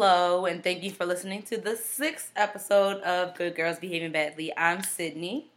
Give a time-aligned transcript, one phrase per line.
[0.00, 4.50] hello, and thank you for listening to the sixth episode of Good Girls Behaving Badly.
[4.56, 5.50] I'm Sydney.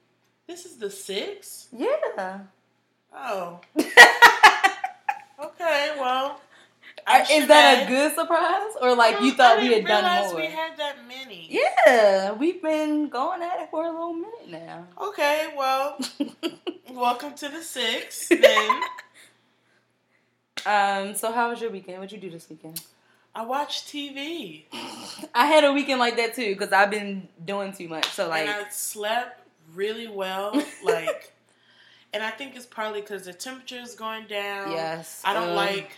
[0.47, 1.69] This is the sixth?
[1.71, 2.39] Yeah.
[3.15, 3.61] Oh.
[3.79, 3.93] okay,
[5.97, 6.41] well.
[7.07, 8.73] Uh, Is that a good surprise?
[8.81, 10.35] Or like you thought we had done more?
[10.35, 11.47] we had that many.
[11.49, 14.87] Yeah, we've been going at it for a little minute now.
[15.01, 15.97] Okay, well,
[16.91, 18.81] welcome to the sixth then.
[20.65, 21.99] Um, so how was your weekend?
[21.99, 22.81] What'd you do this weekend?
[23.35, 24.65] I watched TV.
[25.33, 28.07] I had a weekend like that too because I've been doing too much.
[28.09, 29.41] So like, and I slept
[29.73, 30.51] really well.
[30.83, 31.31] Like,
[32.13, 34.71] and I think it's partly because the temperature is going down.
[34.71, 35.91] Yes, I don't um, like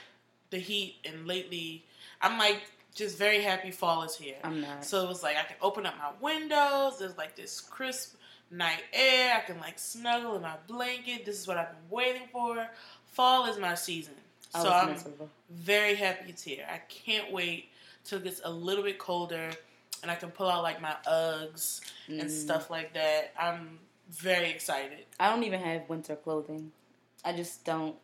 [0.51, 1.83] the heat, and lately
[2.21, 2.61] I'm like
[2.93, 4.35] just very happy fall is here.
[4.43, 4.85] I'm not.
[4.85, 6.99] So it was like I can open up my windows.
[6.99, 8.15] There's like this crisp
[8.51, 9.35] night air.
[9.35, 11.25] I can like snuggle in my blanket.
[11.25, 12.65] This is what I've been waiting for.
[13.11, 14.13] Fall is my season
[14.61, 15.29] so I'm miserable.
[15.49, 16.65] very happy it's here.
[16.71, 17.69] I can't wait
[18.03, 19.51] till it gets a little bit colder
[20.01, 22.19] and I can pull out like my Uggs mm.
[22.19, 23.33] and stuff like that.
[23.39, 23.79] I'm
[24.11, 25.05] very excited.
[25.19, 26.71] I don't even have winter clothing.
[27.23, 27.95] I just don't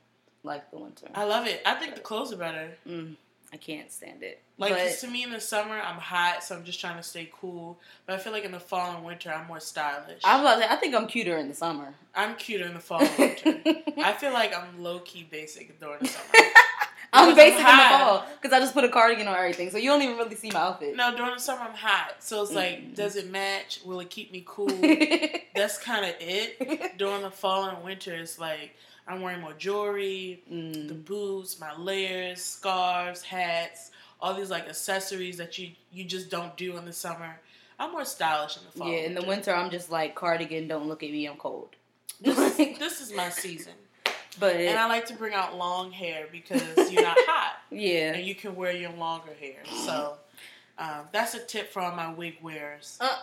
[0.43, 1.07] like the winter.
[1.13, 1.61] I love it.
[1.65, 2.71] I think the clothes are better.
[2.87, 3.15] Mm.
[3.53, 4.41] I can't stand it.
[4.57, 7.29] Like but, to me in the summer, I'm hot, so I'm just trying to stay
[7.41, 7.77] cool.
[8.05, 10.19] But I feel like in the fall and winter, I'm more stylish.
[10.23, 11.93] About to, I think I'm cuter in the summer.
[12.15, 13.81] I'm cuter in the fall and winter.
[13.97, 16.25] I feel like I'm low key basic during the summer.
[17.13, 19.77] I'm basic I'm in the fall because I just put a cardigan on everything, so
[19.77, 20.95] you don't even really see my outfit.
[20.95, 22.95] No, during the summer I'm hot, so it's like, mm.
[22.95, 23.81] does it match?
[23.83, 24.69] Will it keep me cool?
[25.53, 26.97] That's kind of it.
[26.97, 28.75] During the fall and winter, it's like
[29.07, 30.87] I'm wearing more jewelry, mm.
[30.87, 36.55] the boots, my layers, scarves, hats, all these like accessories that you you just don't
[36.57, 37.39] do in the summer.
[37.79, 38.91] I'm more stylish in the fall.
[38.91, 40.67] Yeah, in the winter I'm just like cardigan.
[40.67, 41.25] Don't look at me.
[41.25, 41.69] I'm cold.
[42.21, 43.73] This, this is my season.
[44.39, 47.57] But and I like to bring out long hair because you're not hot.
[47.73, 49.63] Yeah, and you can wear your longer hair.
[49.85, 50.17] So
[50.77, 52.97] um, that's a tip for all my wig wearers.
[52.99, 53.17] Uh,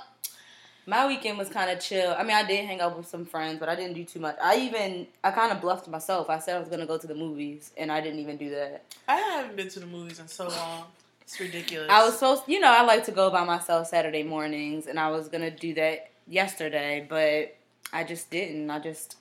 [0.88, 2.14] my weekend was kind of chill.
[2.18, 4.36] I mean, I did hang out with some friends, but I didn't do too much.
[4.42, 6.30] I even I kind of bluffed myself.
[6.30, 8.84] I said I was gonna go to the movies, and I didn't even do that.
[9.06, 10.84] I haven't been to the movies in so long.
[11.20, 11.88] It's ridiculous.
[11.90, 15.10] I was supposed, you know, I like to go by myself Saturday mornings, and I
[15.10, 17.54] was gonna do that yesterday, but
[17.92, 18.70] I just didn't.
[18.70, 19.16] I just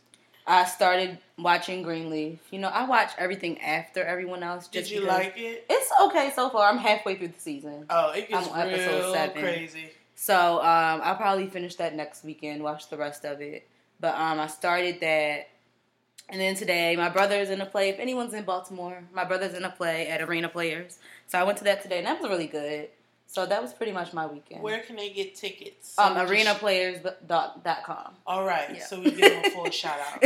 [0.47, 2.39] I started watching Greenleaf.
[2.49, 4.69] You know, I watch everything after everyone else.
[4.69, 5.65] Did you like it?
[5.69, 6.69] It's okay so far.
[6.69, 7.87] I'm halfway through the season.
[7.89, 9.91] Oh, it gets I'm real crazy.
[10.19, 13.69] So um, I'll probably finish that next weekend, watch the rest of it.
[13.99, 15.49] But um, I started that.
[16.29, 17.89] And then today, my brother's in a play.
[17.89, 20.97] If anyone's in Baltimore, my brother's in a play at Arena Players.
[21.27, 22.89] So I went to that today, and that was really good.
[23.27, 24.63] So that was pretty much my weekend.
[24.63, 25.93] Where can they get tickets?
[25.93, 28.13] So um, arenaplayers.com.
[28.25, 28.85] All right, yeah.
[28.85, 30.23] so we give them a full shout out.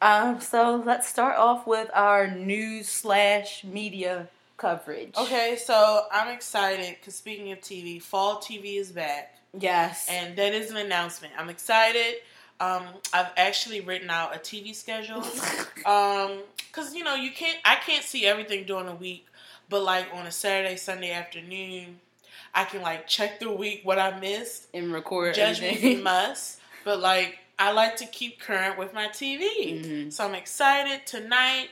[0.00, 4.28] um, so let's start off with our news slash media
[4.62, 5.14] coverage.
[5.16, 9.36] Okay, so I'm excited because speaking of TV, fall TV is back.
[9.58, 11.34] Yes, and that is an announcement.
[11.36, 12.14] I'm excited.
[12.60, 15.18] Um, I've actually written out a TV schedule.
[15.84, 16.38] um,
[16.70, 19.26] cause you know you can't, I can't see everything during the week,
[19.68, 21.98] but like on a Saturday, Sunday afternoon,
[22.54, 25.34] I can like check the week what I missed and record.
[25.34, 30.10] Judge me must, but like I like to keep current with my TV, mm-hmm.
[30.10, 31.68] so I'm excited tonight.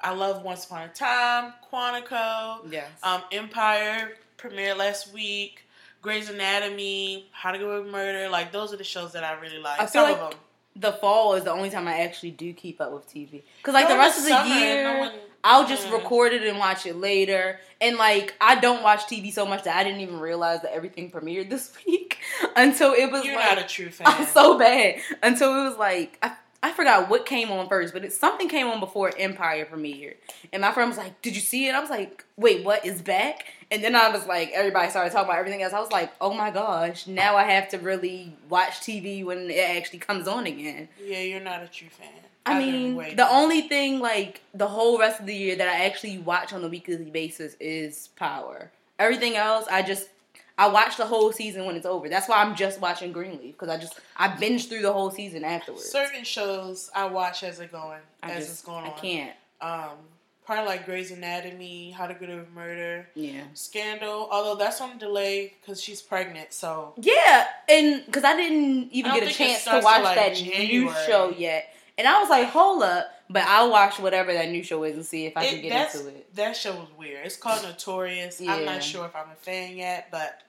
[0.00, 2.88] I love Once Upon a Time, Quantico, yes.
[3.02, 5.64] um, Empire premiered last week,
[6.02, 8.28] Grey's Anatomy, How to Get Away with Murder.
[8.28, 9.80] Like those are the shows that I really like.
[9.80, 10.38] I Some like of them.
[10.76, 13.88] The fall is the only time I actually do keep up with TV because like
[13.88, 14.92] no, the rest of the year.
[14.92, 15.12] No one,
[15.44, 15.92] I'll just mm.
[15.92, 17.60] record it and watch it later.
[17.80, 21.10] And like I don't watch TV so much that I didn't even realize that everything
[21.10, 22.18] premiered this week
[22.56, 23.24] until it was.
[23.24, 24.06] You're like, not a true fan.
[24.10, 26.32] I'm so bad until it was like I
[26.64, 30.14] I forgot what came on first, but it, something came on before Empire premiered.
[30.50, 31.74] And my friend was like, Did you see it?
[31.74, 33.44] I was like, Wait, what is back?
[33.70, 35.74] And then I was like, Everybody started talking about everything else.
[35.74, 39.58] I was like, Oh my gosh, now I have to really watch TV when it
[39.58, 40.88] actually comes on again.
[41.04, 42.08] Yeah, you're not a true fan.
[42.46, 45.84] I, I mean, the only thing like the whole rest of the year that I
[45.84, 48.70] actually watch on a weekly basis is Power.
[48.98, 50.08] Everything else, I just
[50.56, 52.08] I watch the whole season when it's over.
[52.08, 55.44] That's why I'm just watching Greenleaf because I just I binge through the whole season
[55.44, 55.84] afterwards.
[55.84, 58.90] Certain shows I watch as it going I as just, it's going on.
[58.90, 59.36] I can't.
[59.60, 59.96] Um,
[60.44, 64.28] probably like Grey's Anatomy, How to Get Away with Murder, yeah, Scandal.
[64.30, 66.52] Although that's on delay because she's pregnant.
[66.52, 70.66] So yeah, and because I didn't even get a chance to watch like that January.
[70.68, 71.73] new show yet.
[71.96, 75.06] And I was like, hold up, but I'll watch whatever that new show is and
[75.06, 76.34] see if I can get into it.
[76.34, 77.24] That show was weird.
[77.24, 78.40] It's called Notorious.
[78.40, 78.54] Yeah.
[78.54, 80.42] I'm not sure if I'm a fan yet, but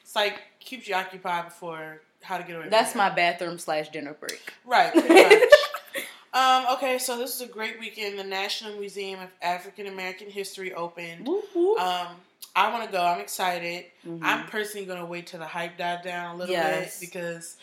[0.00, 2.68] it's like keeps you occupied before how to get away.
[2.68, 4.52] That's my bathroom slash dinner break.
[4.64, 4.94] Right,
[6.34, 8.18] um, okay, so this is a great weekend.
[8.18, 11.28] The National Museum of African American History opened.
[11.28, 12.08] Um,
[12.54, 13.02] I want to go.
[13.02, 13.86] I'm excited.
[14.06, 14.24] Mm-hmm.
[14.24, 17.00] I'm personally going to wait till the hype died down a little yes.
[17.00, 17.56] bit because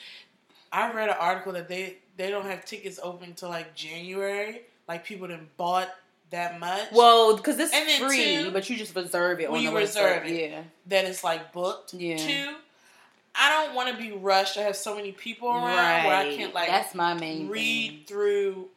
[0.72, 4.62] I read an article that they they don't have tickets open until like January.
[4.90, 5.90] Like people didn't bought
[6.32, 6.92] that much.
[6.92, 9.50] Well, because it's free, two, but you just reserve it.
[9.50, 10.30] When you reserve website.
[10.30, 10.62] it, yeah.
[10.86, 11.94] Then it's like booked.
[11.94, 12.18] Yeah.
[12.18, 12.56] Two,
[13.34, 14.58] I don't want to be rushed.
[14.58, 16.06] I have so many people around right.
[16.06, 16.68] where I can't like.
[16.68, 17.48] That's my main.
[17.48, 18.06] Read thing.
[18.06, 18.68] through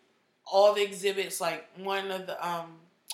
[0.47, 1.41] all the exhibits.
[1.41, 2.67] Like one of the um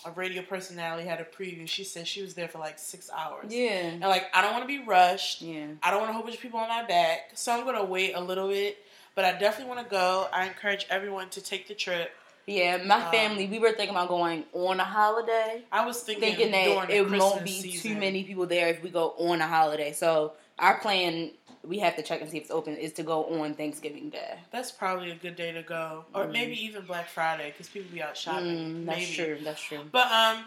[0.04, 1.66] a radio personality had a preview.
[1.66, 3.46] She said she was there for like six hours.
[3.48, 3.70] Yeah.
[3.70, 5.40] And like I don't want to be rushed.
[5.40, 5.68] Yeah.
[5.82, 8.12] I don't want a whole bunch of people on my back, so I'm gonna wait
[8.14, 8.76] a little bit.
[9.18, 10.28] But I definitely want to go.
[10.32, 12.12] I encourage everyone to take the trip.
[12.46, 15.64] Yeah, my um, family, we were thinking about going on a holiday.
[15.72, 17.94] I was thinking, thinking that it won't be season.
[17.94, 19.90] too many people there if we go on a holiday.
[19.92, 21.32] So our plan,
[21.64, 24.38] we have to check and see if it's open, is to go on Thanksgiving Day.
[24.52, 26.32] That's probably a good day to go, or mm.
[26.32, 28.46] maybe even Black Friday because people be out shopping.
[28.46, 29.14] Mm, that's maybe.
[29.16, 29.38] true.
[29.42, 29.80] That's true.
[29.90, 30.44] But um,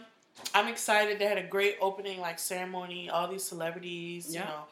[0.56, 1.20] I'm excited.
[1.20, 3.10] They had a great opening like ceremony.
[3.10, 4.40] All these celebrities, yeah.
[4.40, 4.64] you know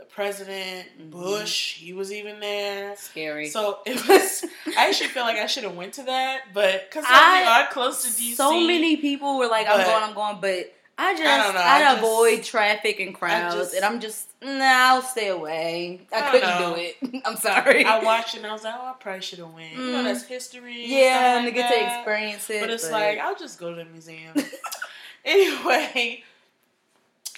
[0.00, 1.10] the president, mm-hmm.
[1.10, 2.96] Bush, he was even there.
[2.96, 3.48] Scary.
[3.48, 4.46] So it was.
[4.76, 8.02] I actually feel like I should have went to that, but because we are close
[8.04, 11.52] to DC, so many people were like, "I'm going, I'm going," but I just I,
[11.52, 15.28] know, I, I avoid just, traffic and crowds, just, and I'm just nah, I'll stay
[15.28, 16.00] away.
[16.12, 16.74] I, I couldn't know.
[16.74, 17.22] do it.
[17.26, 17.84] I'm sorry.
[17.84, 19.74] I watched it and I was like, oh, I probably should have went.
[19.74, 19.86] Mm.
[19.86, 20.86] You know, that's history.
[20.86, 22.60] Yeah, and like to get to experience it.
[22.62, 22.92] But it's but...
[22.92, 24.34] like I'll just go to the museum.
[25.26, 26.24] anyway,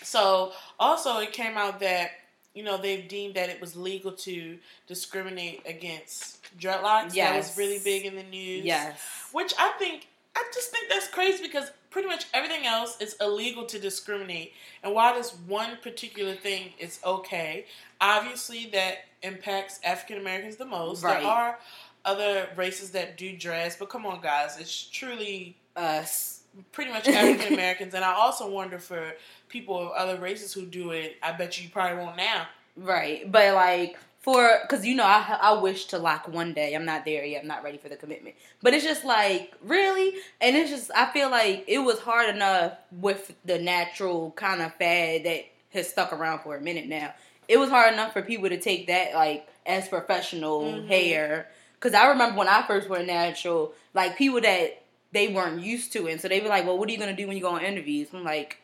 [0.03, 2.11] so also it came out that
[2.55, 7.15] you know, they've deemed that it was legal to discriminate against dreadlocks.
[7.15, 7.31] Yes.
[7.31, 8.65] That was really big in the news.
[8.65, 9.01] Yes.
[9.33, 13.65] Which I think, I just think that's crazy because pretty much everything else is illegal
[13.67, 14.53] to discriminate.
[14.83, 17.67] And why this one particular thing is okay,
[18.01, 21.03] obviously that impacts African Americans the most.
[21.03, 21.21] Right.
[21.21, 21.59] There are
[22.05, 26.41] other races that do dress, but come on, guys, it's truly us.
[26.73, 27.95] Pretty much African Americans.
[27.95, 29.15] and I also wonder for
[29.53, 32.49] people of other races who do it, I bet you probably won't now.
[32.77, 36.75] Right, but like for because you know I I wish to lock one day.
[36.75, 37.43] I'm not there yet.
[37.43, 38.37] I'm not ready for the commitment.
[38.63, 42.75] But it's just like really, and it's just I feel like it was hard enough
[42.93, 47.13] with the natural kind of fad that has stuck around for a minute now.
[47.49, 50.87] It was hard enough for people to take that like as professional mm-hmm.
[50.87, 51.49] hair.
[51.75, 56.07] Because I remember when I first went natural, like people that they weren't used to
[56.07, 57.51] it, and so they were like, "Well, what are you gonna do when you go
[57.51, 58.62] on interviews?" I'm like,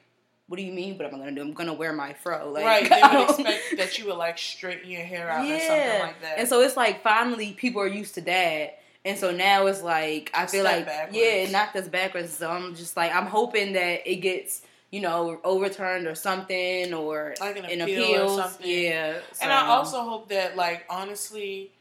[0.48, 0.96] what do you mean?
[0.96, 1.42] What am I gonna do?
[1.42, 2.50] I'm gonna wear my fro.
[2.50, 2.88] Like, right.
[2.88, 5.56] They would expect that you would like straighten your hair out yeah.
[5.56, 6.38] or something like that.
[6.38, 8.80] And so it's like finally people are used to that.
[9.04, 11.16] And so now it's like I feel like backwards.
[11.16, 12.32] yeah, it knocked us backwards.
[12.32, 17.34] So I'm just like I'm hoping that it gets you know overturned or something or
[17.40, 18.32] like an appeal appeals.
[18.32, 18.70] or something.
[18.70, 19.18] Yeah.
[19.32, 19.42] So.
[19.42, 21.72] And I also hope that like honestly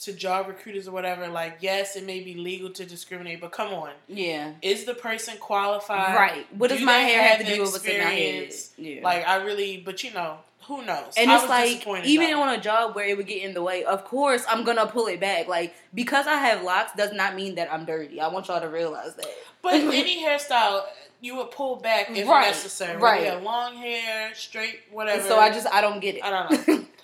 [0.00, 3.72] to job recruiters or whatever, like, yes, it may be legal to discriminate, but come
[3.74, 3.90] on.
[4.06, 4.52] Yeah.
[4.62, 6.14] Is the person qualified?
[6.14, 6.46] Right.
[6.56, 8.52] What does do my hair have to do with what's in my head?
[8.76, 9.02] Yeah.
[9.02, 11.14] Like, I really, but you know, who knows?
[11.16, 14.04] And it's like, even on a job where it would get in the way, of
[14.04, 15.48] course, I'm going to pull it back.
[15.48, 18.20] Like, because I have locks does not mean that I'm dirty.
[18.20, 19.26] I want y'all to realize that.
[19.62, 20.84] But any hairstyle,
[21.20, 22.46] you would pull back if right.
[22.46, 22.98] necessary.
[22.98, 23.24] Right.
[23.24, 25.22] have long hair, straight, whatever.
[25.22, 26.24] so I just, I don't get it.
[26.24, 26.84] I don't know.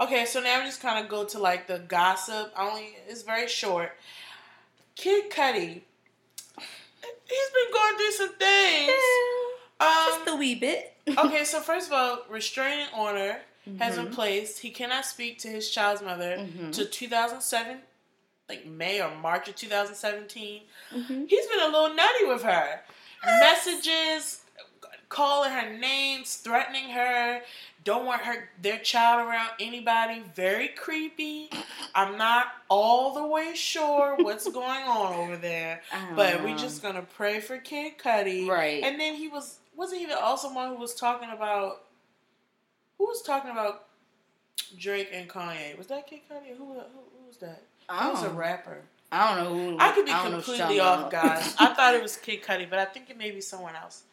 [0.00, 2.52] Okay, so now we just kind of go to like the gossip.
[2.58, 3.92] Only it's very short.
[4.96, 5.82] Kid Cudi,
[6.56, 8.92] he's been going through some things.
[9.80, 10.96] Yeah, um, just a wee bit.
[11.18, 13.78] okay, so first of all, restraining order mm-hmm.
[13.78, 14.60] has been placed.
[14.60, 16.70] He cannot speak to his child's mother mm-hmm.
[16.70, 17.78] to 2007,
[18.48, 20.62] like May or March of 2017.
[20.94, 21.24] Mm-hmm.
[21.26, 22.80] He's been a little nutty with her.
[23.24, 24.40] Messages,
[25.10, 27.42] calling her names, threatening her
[27.84, 30.22] don't want her their child around anybody.
[30.34, 31.50] Very creepy.
[31.94, 35.80] I'm not all the way sure what's going on over there,
[36.14, 36.92] but we're just um.
[36.92, 38.46] gonna pray for Kid Cudi.
[38.46, 38.82] Right.
[38.82, 41.84] And then he was wasn't he the also one who was talking about
[42.98, 43.86] who was talking about
[44.78, 45.76] Drake and Kanye?
[45.78, 46.56] Was that Kid Cudi?
[46.56, 47.62] Who who, who was that?
[47.88, 48.82] He was a um, rapper.
[49.10, 49.76] I don't know who.
[49.80, 51.56] I could be I completely off, guys.
[51.58, 54.04] I thought it was Kid Cudi, but I think it may be someone else.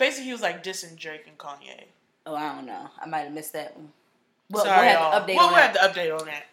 [0.00, 1.84] Basically, he was like dissing Drake and Kanye.
[2.24, 2.88] Oh, I don't know.
[2.98, 3.92] I might have missed that one.
[4.50, 6.46] Well, Sorry, we'll have, to update, we'll, we'll have to update on that.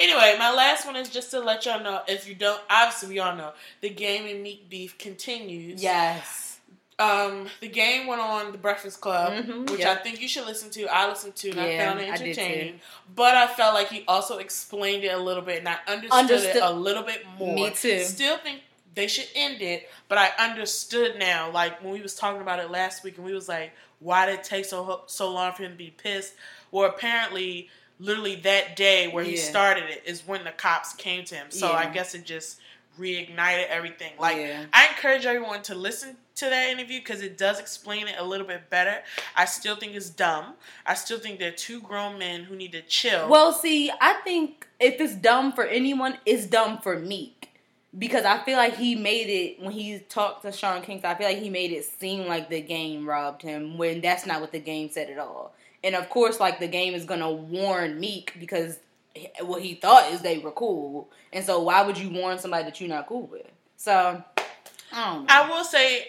[0.00, 2.00] Anyway, my last one is just to let y'all know.
[2.08, 5.82] If you don't, obviously we all know the game and Meek beef continues.
[5.82, 6.58] Yes.
[6.98, 9.98] Um, the game went on the Breakfast Club, mm-hmm, which yep.
[9.98, 10.86] I think you should listen to.
[10.86, 12.74] I listened to and yeah, I found it entertaining.
[12.74, 12.80] I
[13.14, 16.56] but I felt like he also explained it a little bit, and I understood, understood.
[16.56, 17.54] it a little bit more.
[17.54, 18.02] Me too.
[18.04, 18.62] Still think
[18.94, 21.50] they should end it, but I understood now.
[21.50, 24.36] Like when we was talking about it last week, and we was like, why did
[24.36, 26.34] it take so so long for him to be pissed?
[26.70, 29.30] Well, apparently, literally that day where yeah.
[29.30, 31.46] he started it is when the cops came to him.
[31.50, 31.76] So yeah.
[31.76, 32.60] I guess it just
[32.98, 34.12] reignited everything.
[34.18, 34.64] Like yeah.
[34.72, 38.46] I encourage everyone to listen to that interview because it does explain it a little
[38.46, 39.02] bit better.
[39.36, 40.54] I still think it's dumb.
[40.86, 43.28] I still think they're two grown men who need to chill.
[43.28, 47.33] Well, see, I think if it's dumb for anyone, it's dumb for Meek.
[47.96, 51.10] Because I feel like he made it when he talked to Sean Kingston.
[51.10, 54.40] I feel like he made it seem like the game robbed him when that's not
[54.40, 55.54] what the game said at all.
[55.84, 58.78] And of course, like the game is gonna warn Meek because
[59.42, 62.80] what he thought is they were cool, and so why would you warn somebody that
[62.80, 63.46] you're not cool with?
[63.76, 64.24] So
[64.92, 66.08] I, I will say,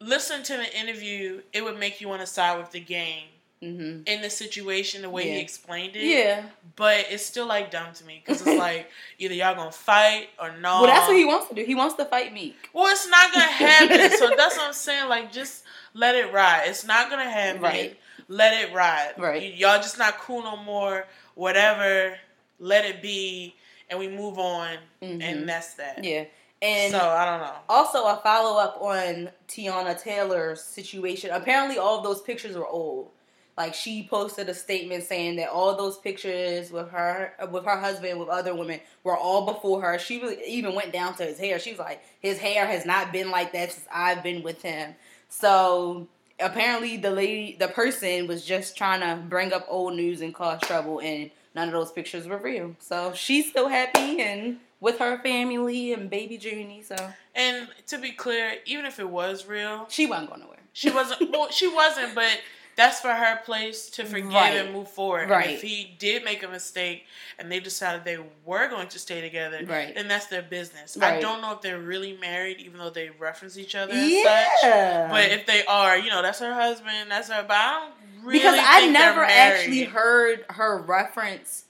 [0.00, 1.42] listen to the interview.
[1.52, 3.26] It would make you want to side with the game.
[3.62, 4.02] Mm-hmm.
[4.06, 5.34] In the situation, the way yeah.
[5.34, 6.44] he explained it, yeah,
[6.76, 10.50] but it's still like dumb to me because it's like either y'all gonna fight or
[10.58, 10.82] no.
[10.82, 11.64] Well, that's what he wants to do.
[11.64, 12.54] He wants to fight me.
[12.74, 14.10] Well, it's not gonna happen.
[14.18, 15.08] so that's what I'm saying.
[15.08, 16.64] Like, just let it ride.
[16.66, 17.62] It's not gonna happen.
[17.62, 17.98] Right.
[18.28, 19.14] Let it ride.
[19.16, 19.40] Right.
[19.40, 22.18] Y- y'all just not cool no more whatever,
[22.58, 23.54] let it be,
[23.88, 25.22] and we move on, mm-hmm.
[25.22, 26.02] and that's that.
[26.02, 26.24] Yeah.
[26.60, 27.54] And so I don't know.
[27.68, 31.30] Also, a follow up on Teyana Taylor's situation.
[31.30, 33.10] Apparently, all of those pictures were old.
[33.56, 38.20] Like she posted a statement saying that all those pictures with her, with her husband,
[38.20, 39.98] with other women, were all before her.
[39.98, 41.58] She really even went down to his hair.
[41.58, 44.94] She was like, his hair has not been like that since I've been with him.
[45.30, 46.06] So
[46.38, 50.60] apparently the lady, the person was just trying to bring up old news and cause
[50.60, 52.76] trouble, and none of those pictures were real.
[52.78, 56.82] So she's still happy and with her family and baby Junie.
[56.82, 56.96] So
[57.34, 60.56] and to be clear, even if it was real, she wasn't going nowhere.
[60.72, 61.30] She wasn't.
[61.32, 62.38] well, she wasn't, but
[62.76, 64.56] that's for her place to forgive right.
[64.56, 65.30] and move forward.
[65.30, 65.46] Right.
[65.46, 67.04] And if he did make a mistake
[67.38, 69.94] and they decided they were going to stay together, right.
[69.94, 70.96] then that's their business.
[70.96, 71.14] Right.
[71.14, 74.44] I don't know if they're really married, even though they reference each other yeah.
[74.60, 77.44] Such, but if they are, you know, that's her husband, that's her.
[77.48, 81.65] But I don't really because I never actually heard her reference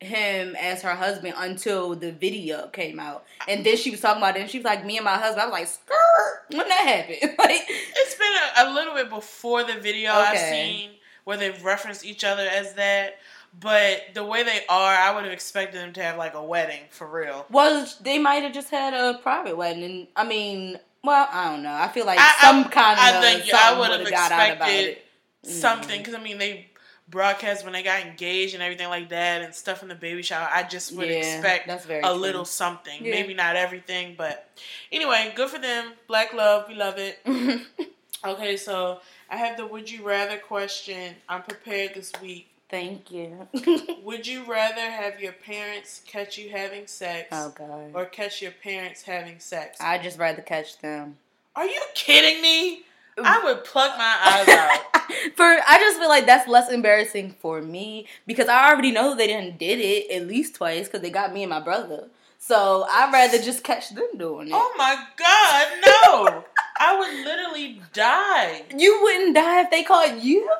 [0.00, 3.24] him as her husband until the video came out.
[3.46, 5.42] And then she was talking about it and she was like, Me and my husband.
[5.42, 7.34] I was like, Skirt when that happened.
[7.38, 10.20] like It's been a, a, little bit before the video okay.
[10.20, 10.90] I've seen
[11.24, 13.18] where they've referenced each other as that.
[13.58, 16.82] But the way they are, I would have expected them to have like a wedding
[16.90, 17.46] for real.
[17.50, 19.82] Well, they might have just had a private wedding.
[19.82, 21.74] And I mean, well, I don't know.
[21.74, 24.98] I feel like I, some I, kind of I think I would have expected
[25.42, 25.98] something mm.
[25.98, 26.69] because I mean they
[27.10, 30.48] broadcast when they got engaged and everything like that and stuff in the baby shower.
[30.50, 32.10] I just would yeah, expect a true.
[32.12, 33.04] little something.
[33.04, 33.12] Yeah.
[33.12, 34.48] Maybe not everything, but
[34.92, 35.92] anyway, good for them.
[36.06, 37.18] Black love, we love it.
[38.24, 41.16] okay, so I have the would you rather question.
[41.28, 42.48] I'm prepared this week.
[42.68, 43.48] Thank you.
[44.04, 47.28] would you rather have your parents catch you having sex?
[47.32, 47.90] Oh god.
[47.94, 49.78] Or catch your parents having sex?
[49.80, 51.16] I just rather catch them.
[51.56, 52.84] Are you kidding me?
[53.18, 54.80] I would pluck my eyes out.
[55.36, 59.26] for I just feel like that's less embarrassing for me because I already know they
[59.26, 62.08] didn't did it at least twice because they got me and my brother.
[62.38, 64.54] So I'd rather just catch them doing it.
[64.54, 66.44] Oh my god, no!
[66.80, 68.62] I would literally die.
[68.74, 70.50] You wouldn't die if they caught you.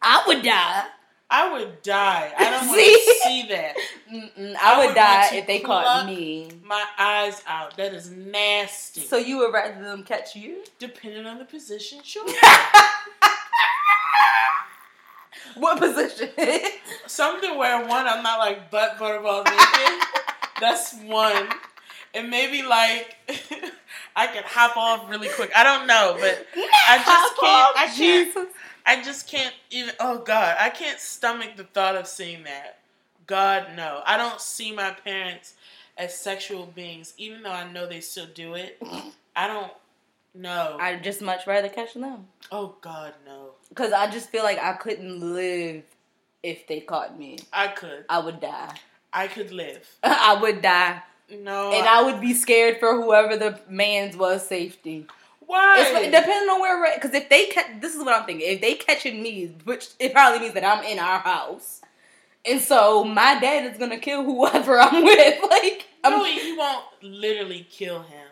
[0.00, 0.86] I would die.
[1.28, 2.32] I would die.
[2.38, 3.76] I don't want to see that.
[4.08, 6.48] I, I, would, would die if they caught me.
[6.62, 7.76] My eyes out.
[7.76, 9.00] That is nasty.
[9.00, 10.62] So you would rather them catch you?
[10.78, 12.28] Depending on the position, sure.
[15.56, 16.28] what position?
[17.06, 20.06] Something where one, I'm not like butt butterball naked.
[20.60, 21.48] That's one.
[22.14, 23.16] And maybe like
[24.14, 25.50] I can hop off really quick.
[25.54, 26.46] I don't know, but
[26.88, 27.76] I just can't.
[27.76, 27.96] I can't.
[27.96, 28.46] Jesus.
[28.86, 29.94] I just can't even.
[30.00, 32.78] Oh God, I can't stomach the thought of seeing that.
[33.26, 34.02] God, no.
[34.06, 35.54] I don't see my parents
[35.96, 38.80] as sexual beings, even though I know they still do it.
[39.34, 39.72] I don't
[40.34, 40.76] know.
[40.80, 42.28] I'd just much rather catch them.
[42.52, 43.50] Oh God, no.
[43.68, 45.82] Because I just feel like I couldn't live
[46.42, 47.38] if they caught me.
[47.52, 48.04] I could.
[48.08, 48.74] I would die.
[49.12, 49.88] I could live.
[50.02, 51.02] I would die.
[51.30, 51.72] No.
[51.72, 55.06] And I, I would be scared for whoever the man's was safety.
[55.46, 55.76] Why?
[55.80, 56.94] It's depending on where.
[56.94, 58.46] Because if they catch, this is what I'm thinking.
[58.48, 61.82] If they catching me, which it probably means that I'm in our house,
[62.44, 65.42] and so my dad is gonna kill whoever I'm with.
[65.50, 68.26] Like, no, I'm, he won't literally kill him.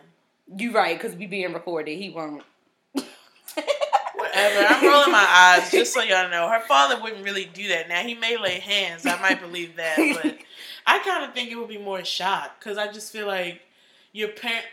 [0.57, 1.97] You right, because we being recorded.
[1.97, 2.43] He won't.
[2.93, 4.65] Whatever.
[4.67, 6.47] I'm rolling my eyes just so y'all know.
[6.49, 7.89] Her father wouldn't really do that.
[7.89, 9.05] Now he may lay hands.
[9.05, 10.37] I might believe that, but
[10.85, 13.61] I kind of think it would be more shock because I just feel like
[14.15, 14.65] your parent.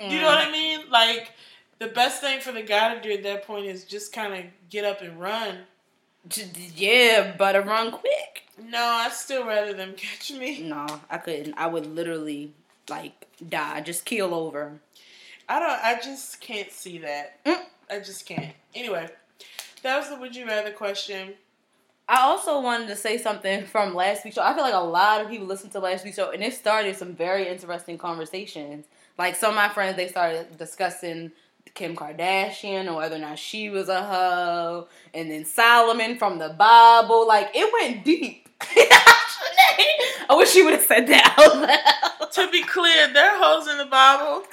[0.00, 0.52] You know what I mm.
[0.52, 0.80] mean?
[0.90, 1.32] Like
[1.78, 4.44] the best thing for the guy to do at that point is just kind of
[4.70, 5.58] get up and run.
[6.76, 8.44] Yeah, but run quick.
[8.62, 10.62] No, I'd still rather them catch me.
[10.62, 11.54] No, I couldn't.
[11.54, 12.52] I would literally
[12.88, 14.80] like die, just keel over.
[15.48, 15.70] I don't.
[15.70, 17.44] I just can't see that.
[17.44, 17.62] Mm.
[17.90, 18.54] I just can't.
[18.74, 19.08] Anyway,
[19.82, 21.34] that was the would you rather question.
[22.08, 24.42] I also wanted to say something from last week's show.
[24.42, 26.96] I feel like a lot of people listened to last week's show, and it started
[26.96, 28.86] some very interesting conversations.
[29.18, 31.32] Like some of my friends, they started discussing
[31.74, 36.50] Kim Kardashian or whether or not she was a hoe, and then Solomon from the
[36.50, 37.26] Bible.
[37.26, 38.48] Like it went deep.
[40.26, 42.32] I wish you would have said that out loud.
[42.32, 44.44] To be clear, there are hoes in the Bible.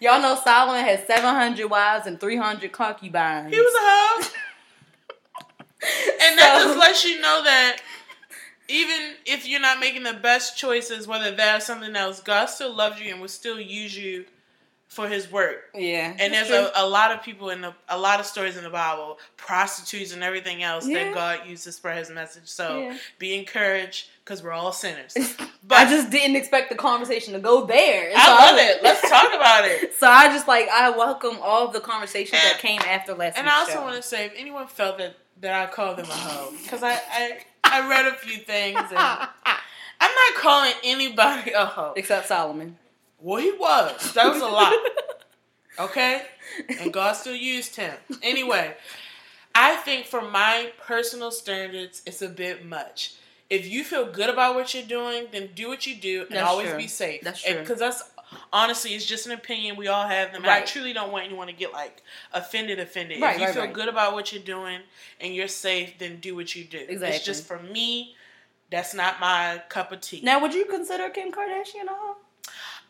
[0.00, 3.52] Y'all know Solomon had 700 wives and 300 concubines.
[3.52, 4.35] He was a hoe.
[6.26, 7.78] And that just lets you know that
[8.68, 13.00] even if you're not making the best choices, whether that's something else, God still loves
[13.00, 14.24] you and will still use you
[14.88, 15.64] for His work.
[15.74, 18.64] Yeah, and there's a, a, lot of people in the a lot of stories in
[18.64, 21.04] the Bible, prostitutes and everything else yeah.
[21.04, 22.46] that God used to spread His message.
[22.46, 22.96] So yeah.
[23.18, 25.14] be encouraged because we're all sinners.
[25.68, 28.12] But I just didn't expect the conversation to go there.
[28.12, 28.82] So I love I, it.
[28.84, 29.96] Let's talk about it.
[29.96, 33.34] So I just like I welcome all of the conversations and, that came after last.
[33.34, 33.38] Week.
[33.40, 36.14] And I also want to say, if anyone felt that that I call them a
[36.14, 39.28] hoe, because I, I I read a few things and I'm
[40.00, 42.78] not calling anybody a hoe except Solomon.
[43.20, 44.12] Well, he was.
[44.14, 44.74] That was a lot.
[45.78, 46.22] Okay,
[46.80, 48.74] and God still used him anyway.
[49.54, 53.12] I think for my personal standards, it's a bit much
[53.48, 56.48] if you feel good about what you're doing, then do what you do and that's
[56.48, 56.78] always true.
[56.78, 57.22] be safe.
[57.22, 57.60] That's true.
[57.60, 58.02] Because that's
[58.52, 59.76] honestly, it's just an opinion.
[59.76, 60.42] We all have them.
[60.42, 60.62] Right.
[60.62, 62.02] I truly don't want anyone to get like
[62.32, 63.20] offended, offended.
[63.20, 64.80] Right, if you right, feel good about what you're doing
[65.20, 66.78] and you're safe, then do what you do.
[66.78, 67.16] Exactly.
[67.16, 68.14] It's just for me,
[68.70, 70.20] that's not my cup of tea.
[70.22, 72.16] Now, would you consider Kim Kardashian a hoe?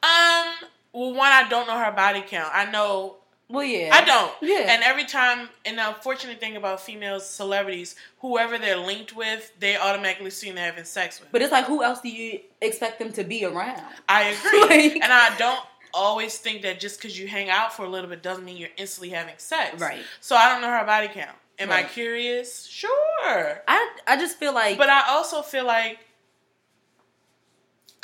[0.03, 2.51] Um, well, one, I don't know her body count.
[2.55, 3.17] I know
[3.49, 3.91] well, yeah.
[3.93, 4.33] I don't.
[4.43, 4.67] Yeah.
[4.69, 9.77] And every time, and the unfortunate thing about female celebrities, whoever they're linked with, they
[9.77, 11.31] automatically seem to having sex with.
[11.31, 13.83] But it's like, who else do you expect them to be around?
[14.09, 14.61] I agree.
[14.63, 15.61] like, and I don't
[15.95, 18.69] always think that just because you hang out for a little bit doesn't mean you're
[18.77, 19.81] instantly having sex.
[19.81, 20.01] Right.
[20.21, 21.37] So I don't know her body count.
[21.59, 21.87] Am right.
[21.87, 22.67] I curious?
[22.67, 23.63] Sure.
[23.67, 24.77] I I just feel like.
[24.77, 25.99] But I also feel like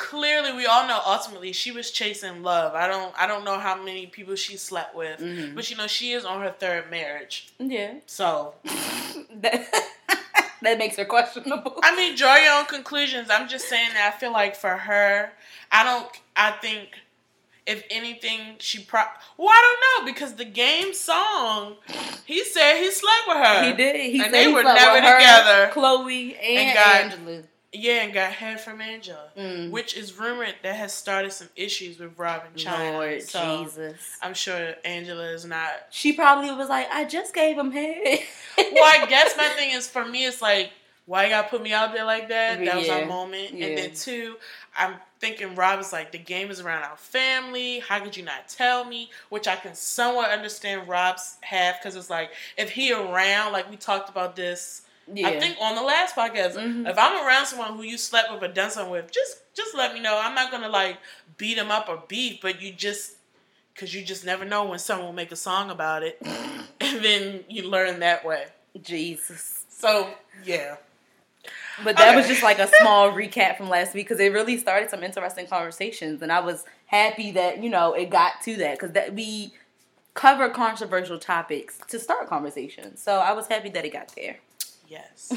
[0.03, 2.75] clearly we all know ultimately she was chasing love.
[2.75, 5.55] I don't I don't know how many people she slept with, mm-hmm.
[5.55, 7.53] but you know she is on her third marriage.
[7.57, 7.95] Yeah.
[8.05, 9.65] So that
[10.61, 11.79] that makes her questionable.
[11.83, 13.29] I mean, draw your own conclusions.
[13.31, 15.31] I'm just saying that I feel like for her,
[15.71, 16.07] I don't.
[16.35, 16.89] I think
[17.65, 19.03] if anything, she pro.
[19.37, 21.77] Well, I don't know because the game song,
[22.25, 23.63] he said he slept with her.
[23.63, 23.95] He did.
[23.95, 25.71] He and they were never together.
[25.73, 27.43] Khloé and, and got, Angela.
[27.73, 29.71] Yeah, and got head from Angela, mm.
[29.71, 32.93] which is rumored that has started some issues with Rob and Chyna.
[32.93, 35.71] Lord so Jesus, I'm sure Angela is not.
[35.89, 38.19] She probably was like, "I just gave him head."
[38.57, 40.71] well, I guess my thing is for me, it's like,
[41.05, 42.59] why you gotta put me out there like that?
[42.59, 42.77] That yeah.
[42.77, 43.53] was our moment.
[43.53, 43.67] Yeah.
[43.67, 44.35] And then two,
[44.77, 47.79] I'm thinking Rob is like, the game is around our family.
[47.79, 49.09] How could you not tell me?
[49.29, 53.75] Which I can somewhat understand Rob's half because it's like if he around, like we
[53.75, 55.27] talked about this yeah.
[55.27, 56.85] I think on the last podcast, mm-hmm.
[56.85, 59.93] if I'm around someone who you slept with or done something with, just just let
[59.93, 60.19] me know.
[60.21, 60.97] I'm not gonna like
[61.37, 63.15] beat them up or beef, but you just
[63.73, 66.21] because you just never know when someone will make a song about it,
[66.81, 68.45] and then you learn that way.
[68.81, 69.65] Jesus.
[69.69, 70.09] So
[70.43, 70.77] yeah.
[71.83, 72.17] But that okay.
[72.17, 75.47] was just like a small recap from last week because it really started some interesting
[75.47, 79.53] conversations, and I was happy that you know it got to that because that we
[80.13, 83.01] cover controversial topics to start conversations.
[83.01, 84.37] So I was happy that it got there.
[84.93, 85.33] Yes.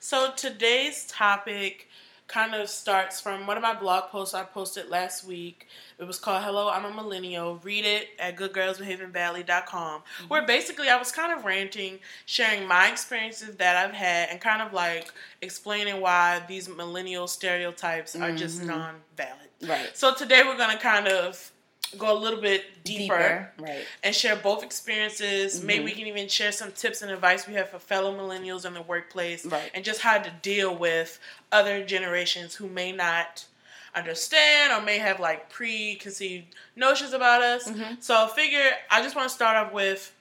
[0.00, 1.88] so today's topic
[2.28, 5.68] kind of starts from one of my blog posts I posted last week.
[5.98, 7.60] It was called Hello, I'm a Millennial.
[7.62, 10.00] Read it at goodgirlsbehavingbadly.com.
[10.00, 10.28] Mm-hmm.
[10.28, 14.60] Where basically I was kind of ranting, sharing my experiences that I've had, and kind
[14.60, 18.36] of like explaining why these millennial stereotypes are mm-hmm.
[18.36, 19.48] just non valid.
[19.62, 19.96] Right.
[19.96, 21.52] So today we're going to kind of
[21.98, 23.84] go a little bit deeper, deeper right.
[24.02, 25.58] and share both experiences.
[25.58, 25.66] Mm-hmm.
[25.66, 28.74] Maybe we can even share some tips and advice we have for fellow millennials in
[28.74, 29.70] the workplace, right.
[29.74, 31.18] and just how to deal with
[31.52, 33.46] other generations who may not
[33.94, 37.68] understand or may have like preconceived notions about us.
[37.68, 37.94] Mm-hmm.
[38.00, 40.12] So I figure I just want to start off with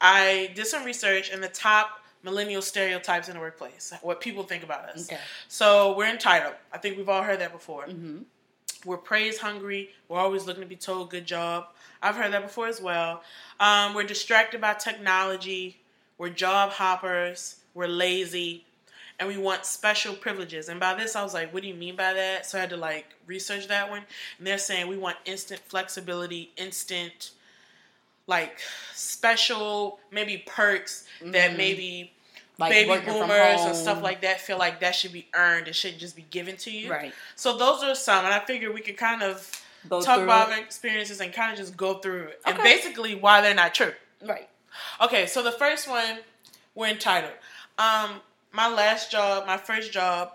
[0.00, 4.62] I did some research and the top millennial stereotypes in the workplace, what people think
[4.62, 5.08] about us.
[5.08, 5.20] Okay.
[5.48, 6.54] So we're entitled.
[6.72, 7.86] I think we've all heard that before.
[7.86, 8.18] Mm-hmm.
[8.84, 9.90] We're praise hungry.
[10.08, 11.66] We're always looking to be told good job.
[12.02, 13.22] I've heard that before as well.
[13.60, 15.78] Um, we're distracted by technology.
[16.18, 17.56] We're job hoppers.
[17.74, 18.64] We're lazy.
[19.18, 20.68] And we want special privileges.
[20.68, 22.44] And by this, I was like, what do you mean by that?
[22.46, 24.02] So I had to like research that one.
[24.38, 27.30] And they're saying we want instant flexibility, instant,
[28.26, 28.58] like
[28.94, 31.32] special, maybe perks mm-hmm.
[31.32, 32.12] that maybe
[32.62, 35.68] like baby boomers and stuff like that feel like that should be earned.
[35.68, 36.90] It shouldn't just be given to you.
[36.90, 37.12] Right.
[37.36, 39.50] So those are some, and I figure we could kind of
[39.88, 42.54] go talk about our experiences and kind of just go through it, okay.
[42.54, 43.92] and basically why they're not true.
[44.24, 44.48] Right.
[45.02, 45.26] Okay.
[45.26, 46.18] So the first one,
[46.74, 47.34] we're entitled.
[47.78, 48.20] Um,
[48.52, 50.32] my last job, my first job,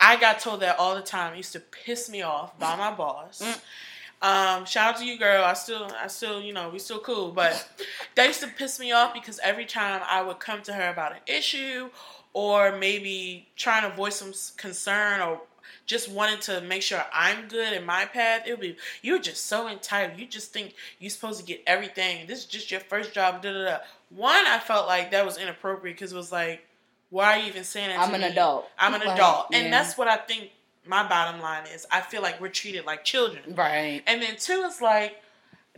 [0.00, 1.34] I got told that all the time.
[1.34, 3.42] It used to piss me off by my boss.
[4.22, 5.44] Um, shout out to you, girl.
[5.44, 7.30] I still, I still, you know, we still cool.
[7.30, 7.68] But
[8.14, 11.12] that used to piss me off because every time I would come to her about
[11.12, 11.88] an issue,
[12.32, 15.40] or maybe trying to voice some concern, or
[15.86, 19.46] just wanted to make sure I'm good in my path, it would be you're just
[19.46, 20.20] so entitled.
[20.20, 22.26] You just think you're supposed to get everything.
[22.26, 23.42] This is just your first job.
[23.42, 23.78] Da da da.
[24.10, 26.66] One, I felt like that was inappropriate because it was like,
[27.08, 27.98] why are you even saying that?
[27.98, 28.28] I'm an me?
[28.28, 28.68] adult.
[28.78, 29.58] I'm an adult, yeah.
[29.58, 30.50] and that's what I think
[30.90, 33.54] my bottom line is I feel like we're treated like children.
[33.54, 34.02] Right.
[34.06, 35.22] And then two is like,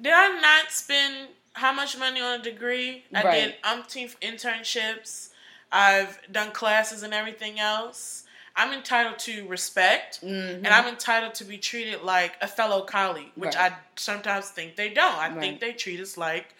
[0.01, 3.05] did I not spend how much money on a degree?
[3.15, 3.41] I right.
[3.45, 5.29] did umpteenth internships.
[5.71, 8.25] I've done classes and everything else.
[8.57, 10.63] I'm entitled to respect, mm-hmm.
[10.63, 13.73] and I'm entitled to be treated like a fellow colleague, which right.
[13.73, 15.17] I sometimes think they don't.
[15.17, 15.41] I right.
[15.41, 16.55] think they treat us like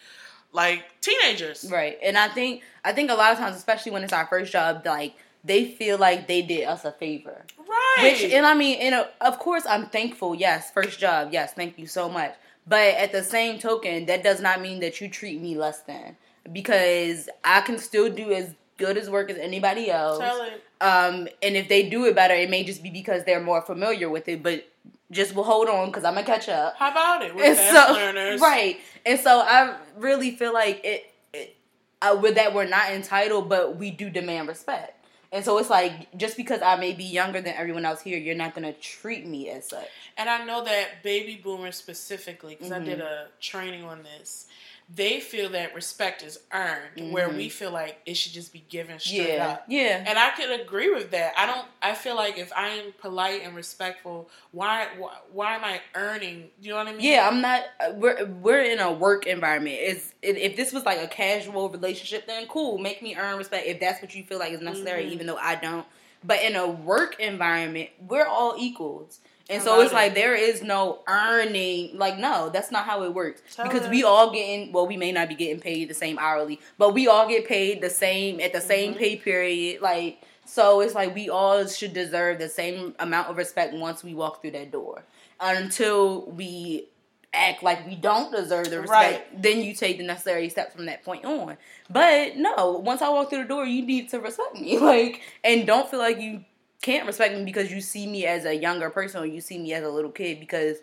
[0.53, 1.69] like teenagers.
[1.69, 1.97] Right.
[2.01, 4.83] And I think I think a lot of times, especially when it's our first job,
[4.85, 7.45] like they feel like they did us a favor.
[7.57, 8.17] Right.
[8.21, 10.35] Which, and I mean, and of course, I'm thankful.
[10.35, 11.29] Yes, first job.
[11.31, 12.33] Yes, thank you so much.
[12.65, 16.15] But at the same token, that does not mean that you treat me less than
[16.51, 20.19] because I can still do as good as work as anybody else.
[20.19, 20.63] Tell it.
[20.79, 24.09] Um, and if they do it better, it may just be because they're more familiar
[24.09, 24.41] with it.
[24.41, 24.65] But
[25.11, 26.75] just will hold on because I'm gonna catch up.
[26.77, 27.35] How about it?
[27.35, 28.79] We're fast so, learners, right?
[29.05, 31.55] And so I really feel like it, it
[32.01, 35.02] uh, with that we're not entitled, but we do demand respect.
[35.33, 38.35] And so it's like just because I may be younger than everyone else here, you're
[38.35, 39.87] not gonna treat me as such.
[40.15, 42.83] And I know that baby boomers specifically, because mm-hmm.
[42.83, 43.07] I did mm-hmm.
[43.07, 44.45] a training on this
[44.93, 47.11] they feel that respect is earned, mm-hmm.
[47.11, 49.47] where we feel like it should just be given straight yeah.
[49.47, 49.65] up.
[49.67, 51.33] Yeah, and I could agree with that.
[51.37, 51.65] I don't.
[51.81, 56.49] I feel like if I am polite and respectful, why, why, why am I earning?
[56.61, 57.01] You know what I mean?
[57.01, 57.63] Yeah, I'm not.
[57.79, 59.77] Uh, we're we're in a work environment.
[59.79, 62.77] Is if this was like a casual relationship, then cool.
[62.77, 65.13] Make me earn respect if that's what you feel like is necessary, mm-hmm.
[65.13, 65.85] even though I don't.
[66.25, 69.19] But in a work environment, we're all equals.
[69.49, 69.95] And so it's it.
[69.95, 71.97] like there is no earning.
[71.97, 73.41] Like no, that's not how it works.
[73.53, 76.59] Tell because we all getting well, we may not be getting paid the same hourly,
[76.77, 78.67] but we all get paid the same at the mm-hmm.
[78.67, 79.81] same pay period.
[79.81, 84.13] Like so, it's like we all should deserve the same amount of respect once we
[84.13, 85.03] walk through that door.
[85.39, 86.87] Until we
[87.33, 89.41] act like we don't deserve the respect, right.
[89.41, 91.57] then you take the necessary steps from that point on.
[91.89, 94.77] But no, once I walk through the door, you need to respect me.
[94.83, 96.43] Like, and don't feel like you
[96.83, 99.73] can't respect me because you see me as a younger person or you see me
[99.73, 100.77] as a little kid because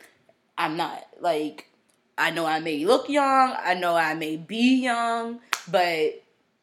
[0.57, 1.07] I'm not.
[1.21, 1.69] Like,
[2.17, 6.23] I know I may look young, I know I may be young, but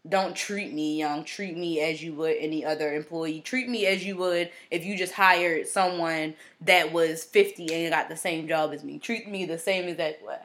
[0.09, 1.23] don't treat me young.
[1.23, 3.41] Treat me as you would any other employee.
[3.41, 8.09] Treat me as you would if you just hired someone that was 50 and got
[8.09, 8.97] the same job as me.
[8.97, 10.39] Treat me the same that way.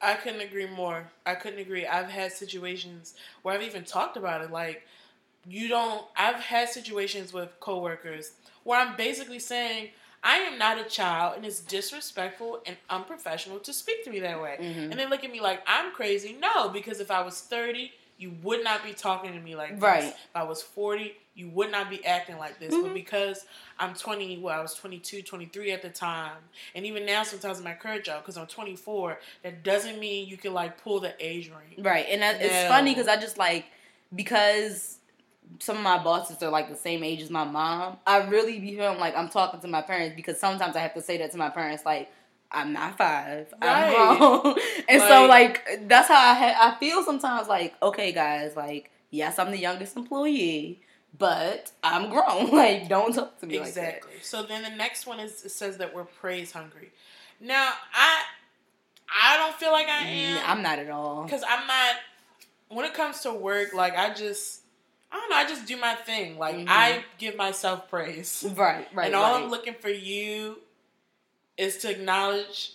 [0.00, 1.10] I couldn't agree more.
[1.26, 1.86] I couldn't agree.
[1.86, 4.50] I've had situations where I've even talked about it.
[4.50, 4.86] Like,
[5.48, 8.32] you don't I've had situations with coworkers
[8.64, 9.90] where I'm basically saying
[10.22, 14.42] I am not a child and it's disrespectful and unprofessional to speak to me that
[14.42, 14.56] way.
[14.60, 14.90] Mm-hmm.
[14.90, 16.36] And they look at me like I'm crazy.
[16.40, 19.82] No, because if I was 30, you would not be talking to me like this.
[19.82, 20.04] Right.
[20.04, 22.74] If I was 40, you would not be acting like this.
[22.74, 22.88] Mm-hmm.
[22.88, 23.46] But because
[23.78, 26.32] I'm 20, well, I was 22, 23 at the time,
[26.74, 30.36] and even now, sometimes in my current job, because I'm 24, that doesn't mean you
[30.36, 31.84] can like pull the age ring.
[31.84, 32.06] Right.
[32.10, 33.66] And that, it's funny because I just like,
[34.14, 34.98] because
[35.60, 37.98] some of my bosses are like the same age as my mom.
[38.06, 41.02] I really be feeling like I'm talking to my parents because sometimes I have to
[41.02, 42.10] say that to my parents, like
[42.50, 43.92] I'm not five, right.
[43.92, 44.56] I'm grown,
[44.88, 47.48] and like, so like that's how I ha- I feel sometimes.
[47.48, 50.80] Like okay, guys, like yes, I'm the youngest employee,
[51.18, 52.50] but I'm grown.
[52.52, 54.14] Like don't talk to me exactly.
[54.14, 56.90] Like so then the next one is it says that we're praise hungry.
[57.40, 58.22] Now I
[59.10, 60.42] I don't feel like I mm, am.
[60.46, 61.96] I'm not at all because I'm not.
[62.70, 64.60] When it comes to work, like I just
[65.10, 65.36] I don't know.
[65.36, 66.38] I just do my thing.
[66.38, 66.68] Like mm-hmm.
[66.68, 68.44] I give myself praise.
[68.56, 69.06] Right, right.
[69.06, 69.42] And all right.
[69.42, 70.58] I'm looking for you
[71.56, 72.74] is to acknowledge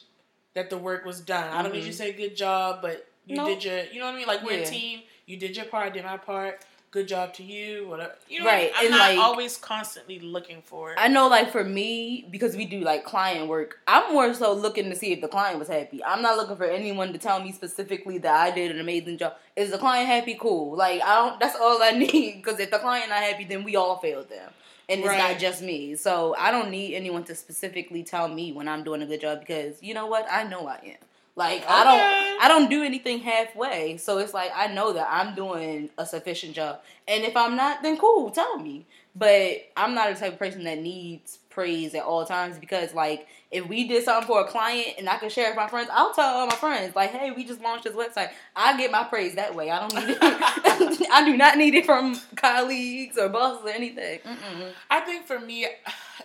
[0.56, 1.44] that the work was done.
[1.44, 1.58] Mm-hmm.
[1.58, 1.98] I don't need you to mm-hmm.
[1.98, 3.48] say good job, but you nope.
[3.48, 3.84] did your.
[3.92, 4.28] You know what I mean?
[4.28, 4.68] Like we're yeah.
[4.68, 5.02] a team.
[5.26, 5.88] You did your part.
[5.88, 8.14] I did my part good job to you, whatever.
[8.30, 8.72] You know, right.
[8.76, 11.00] I'm and not like, always constantly looking for it.
[11.00, 14.92] I know, like for me, because we do like client work, I'm more so looking
[14.92, 16.04] to see if the client was happy.
[16.04, 19.34] I'm not looking for anyone to tell me specifically that I did an amazing job.
[19.56, 20.38] Is the client happy?
[20.40, 20.78] Cool.
[20.78, 21.40] Like I don't.
[21.40, 22.44] That's all I need.
[22.44, 24.52] Because if the client not happy, then we all failed them.
[24.88, 25.18] And it's right.
[25.18, 25.96] not just me.
[25.96, 29.40] So I don't need anyone to specifically tell me when I'm doing a good job
[29.40, 30.28] because you know what?
[30.30, 31.08] I know I am.
[31.36, 31.68] Like okay.
[31.68, 33.98] I don't I don't do anything halfway.
[33.98, 36.82] So it's like I know that I'm doing a sufficient job.
[37.08, 38.86] And if I'm not, then cool, tell me.
[39.16, 43.28] But I'm not a type of person that needs praise at all times because like
[43.52, 45.90] if we did something for a client and I can share it with my friends,
[45.92, 48.32] I'll tell all my friends like, hey, we just launched this website.
[48.56, 49.70] I get my praise that way.
[49.70, 51.08] I don't need it.
[51.12, 54.20] I do not need it from colleagues or bosses or anything.
[54.20, 54.72] Mm-mm.
[54.90, 55.68] I think for me,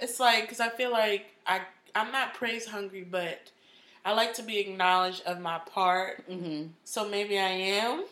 [0.00, 1.60] it's like because I feel like I
[1.94, 3.50] I'm not praise hungry, but
[4.04, 6.28] I like to be acknowledged of my part.
[6.30, 6.68] Mm-hmm.
[6.84, 8.04] So maybe I am.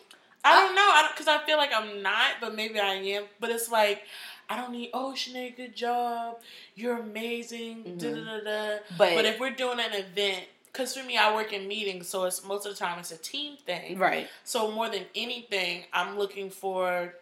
[0.43, 3.23] I don't know, because I, I, feel like I'm not, but maybe I am.
[3.39, 4.03] But it's like
[4.49, 4.91] I don't need.
[4.93, 6.39] Oh, Sinead, good job.
[6.75, 7.83] You're amazing.
[7.83, 7.97] Mm-hmm.
[7.97, 11.53] Da, da, da, but, but if we're doing an event, because for me, I work
[11.53, 13.97] in meetings, so it's most of the time it's a team thing.
[13.97, 14.27] Right.
[14.43, 17.15] So more than anything, I'm looking for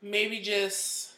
[0.00, 1.11] maybe just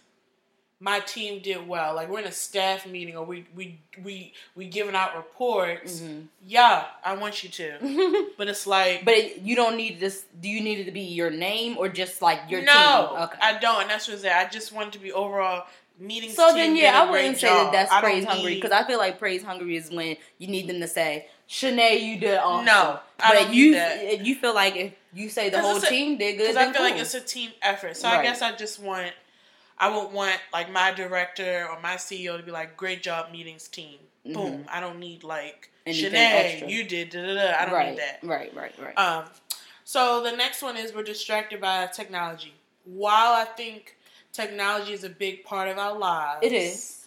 [0.84, 1.94] my team did well.
[1.94, 6.00] Like we're in a staff meeting or we we we we giving out reports.
[6.00, 6.26] Mm-hmm.
[6.46, 8.28] Yeah, I want you to.
[8.38, 11.30] but it's like But you don't need this do you need it to be your
[11.30, 13.22] name or just like your no, team?
[13.22, 13.38] Okay.
[13.40, 14.46] I don't and that's what I said.
[14.46, 15.64] I just want it to be overall
[15.98, 17.72] meeting So then yeah, I wouldn't say job.
[17.72, 20.80] that that's praise hungry because I feel like praise hungry is when you need them
[20.80, 22.66] to say, Shanae, you did awesome.
[22.66, 23.74] No, I but you
[24.22, 26.74] you feel like if you say the whole a, team did good, because I feel
[26.74, 26.82] cool.
[26.82, 27.96] like it's a team effort.
[27.96, 28.18] So right.
[28.18, 29.14] I guess I just want
[29.78, 33.68] I would want like my director or my CEO to be like, "Great job, meetings
[33.68, 34.34] team." Mm-hmm.
[34.34, 34.64] Boom.
[34.68, 37.10] I don't need like Shanae, you did.
[37.10, 37.60] Da, da, da.
[37.60, 38.20] I don't right, need that.
[38.22, 38.98] Right, right, right.
[38.98, 39.24] Um,
[39.84, 42.54] so the next one is we're distracted by technology.
[42.84, 43.96] While I think
[44.32, 47.03] technology is a big part of our lives, it is.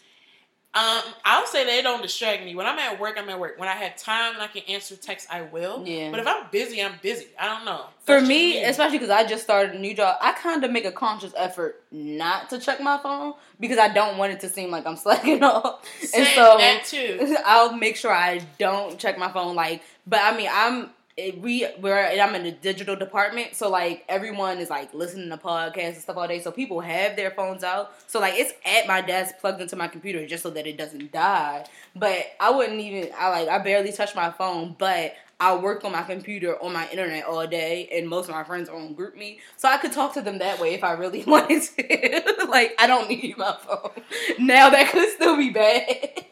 [0.74, 2.54] Um, I'll say they don't distract me.
[2.54, 3.58] When I'm at work, I'm at work.
[3.58, 5.84] When I have time and I can answer texts, I will.
[5.88, 6.12] Yeah.
[6.12, 7.28] But if I'm busy, I'm busy.
[7.40, 7.86] I don't know.
[8.06, 10.92] For me, especially because I just started a new job, I kind of make a
[10.92, 14.86] conscious effort not to check my phone because I don't want it to seem like
[14.86, 15.84] I'm slacking off.
[16.00, 17.38] Same, and so.
[17.46, 19.56] I'll make sure I don't check my phone.
[19.56, 24.06] Like, but I mean, I'm it, we we're I'm in the digital department, so like
[24.08, 26.40] everyone is like listening to podcasts and stuff all day.
[26.40, 27.92] So people have their phones out.
[28.08, 31.12] So like it's at my desk plugged into my computer just so that it doesn't
[31.12, 31.66] die.
[31.96, 35.92] But I wouldn't even I like I barely touch my phone, but I work on
[35.92, 39.38] my computer on my internet all day, and most of my friends are on GroupMe,
[39.56, 42.46] so I could talk to them that way if I really wanted to.
[42.50, 43.92] like I don't need my phone
[44.40, 44.70] now.
[44.70, 46.26] That could still be bad,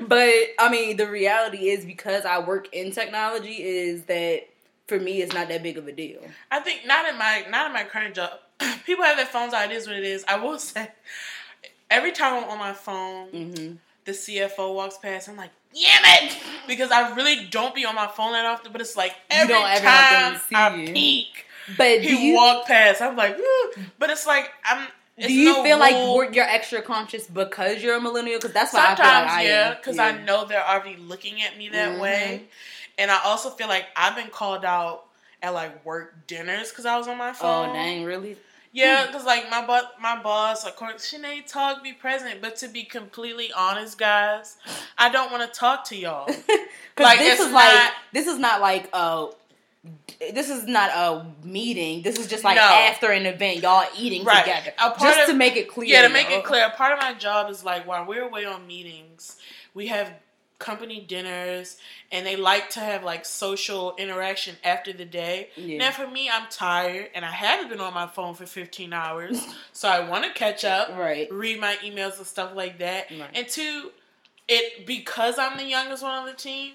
[0.00, 4.48] but I mean the reality is because I work in technology is that
[4.86, 6.20] for me it's not that big of a deal.
[6.50, 8.32] I think not in my not in my current job.
[8.86, 9.70] People have their phones out.
[9.70, 10.24] It is what it is.
[10.28, 10.88] I will say,
[11.90, 13.28] every time I'm on my phone.
[13.30, 16.36] Mm-hmm the CFO walks past, I'm like, damn it!
[16.66, 20.40] Because I really don't be on my phone that often, but it's like every time
[20.54, 23.36] I peek, but he you, walk past, I'm like,
[23.98, 24.86] but it's like I'm.
[25.20, 26.18] It's do you no feel rule.
[26.18, 28.38] like you're extra conscious because you're a millennial?
[28.38, 30.04] Because that's why sometimes, I feel like yeah, because yeah.
[30.04, 32.00] I know they're already looking at me that mm-hmm.
[32.00, 32.44] way,
[32.96, 35.04] and I also feel like I've been called out
[35.42, 37.70] at like work dinners because I was on my oh, phone.
[37.70, 38.36] Oh dang, really?
[38.72, 42.40] Yeah, because like my boss, my boss, of course, Sinead talk, be present.
[42.40, 44.56] But to be completely honest, guys,
[44.96, 46.26] I don't want to talk to y'all.
[46.98, 49.26] like this is not, like this is not like a
[50.32, 52.02] this is not a meeting.
[52.02, 52.62] This is just like no.
[52.62, 54.44] after an event, y'all eating right.
[54.44, 54.72] together.
[55.00, 55.88] just of, to make it clear.
[55.88, 56.68] Yeah, to make it clear.
[56.70, 59.36] Part of my job is like while we're away on meetings,
[59.72, 60.12] we have
[60.58, 61.78] company dinners
[62.12, 65.48] and they like to have like social interaction after the day.
[65.56, 65.78] Yeah.
[65.78, 69.42] Now for me, I'm tired and I haven't been on my phone for 15 hours,
[69.72, 71.32] so I want to catch up, right?
[71.32, 73.10] Read my emails and stuff like that.
[73.10, 73.30] Right.
[73.34, 73.90] And two,
[74.46, 76.74] it because I'm the youngest one on the team.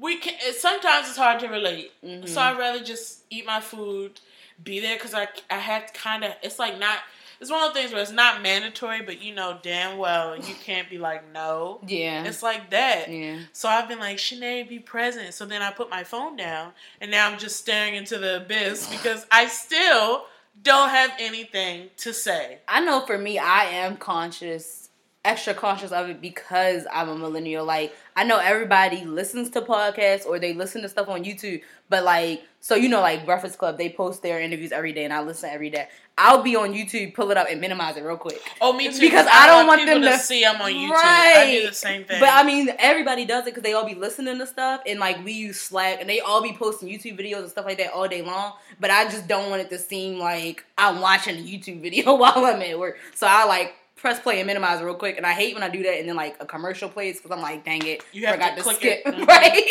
[0.00, 0.34] We can.
[0.52, 2.26] Sometimes it's hard to relate, mm-hmm.
[2.26, 4.20] so I'd rather just eat my food,
[4.62, 6.32] be there because I I have kind of.
[6.42, 6.98] It's like not
[7.40, 10.54] it's one of the things where it's not mandatory, but you know damn well you
[10.64, 11.80] can't be like no.
[11.86, 12.24] Yeah.
[12.24, 13.10] It's like that.
[13.10, 13.40] Yeah.
[13.52, 15.34] So I've been like, Sinead, be present.
[15.34, 18.88] So then I put my phone down and now I'm just staring into the abyss
[18.90, 20.24] because I still
[20.60, 22.58] don't have anything to say.
[22.66, 24.88] I know for me, I am conscious,
[25.24, 27.64] extra conscious of it because I'm a millennial.
[27.64, 32.02] Like, I know everybody listens to podcasts or they listen to stuff on YouTube, but
[32.02, 35.22] like, so you know, like Breakfast Club, they post their interviews every day, and I
[35.22, 35.86] listen every day.
[36.18, 38.42] I'll be on YouTube, pull it up, and minimize it real quick.
[38.60, 38.98] Oh, me too.
[38.98, 40.90] Because I, I don't want, want them to, see I'm on YouTube.
[40.90, 41.34] Right.
[41.36, 42.18] I do the same thing.
[42.18, 45.24] But I mean, everybody does it because they all be listening to stuff, and like
[45.24, 48.08] we use Slack, and they all be posting YouTube videos and stuff like that all
[48.08, 48.54] day long.
[48.80, 52.44] But I just don't want it to seem like I'm watching a YouTube video while
[52.44, 52.98] I'm at work.
[53.14, 55.16] So I like press play and minimize real quick.
[55.16, 57.42] And I hate when I do that and then like a commercial plays because I'm
[57.42, 59.04] like, dang it, you forgot to, to skip.
[59.04, 59.24] Mm-hmm.
[59.28, 59.70] right?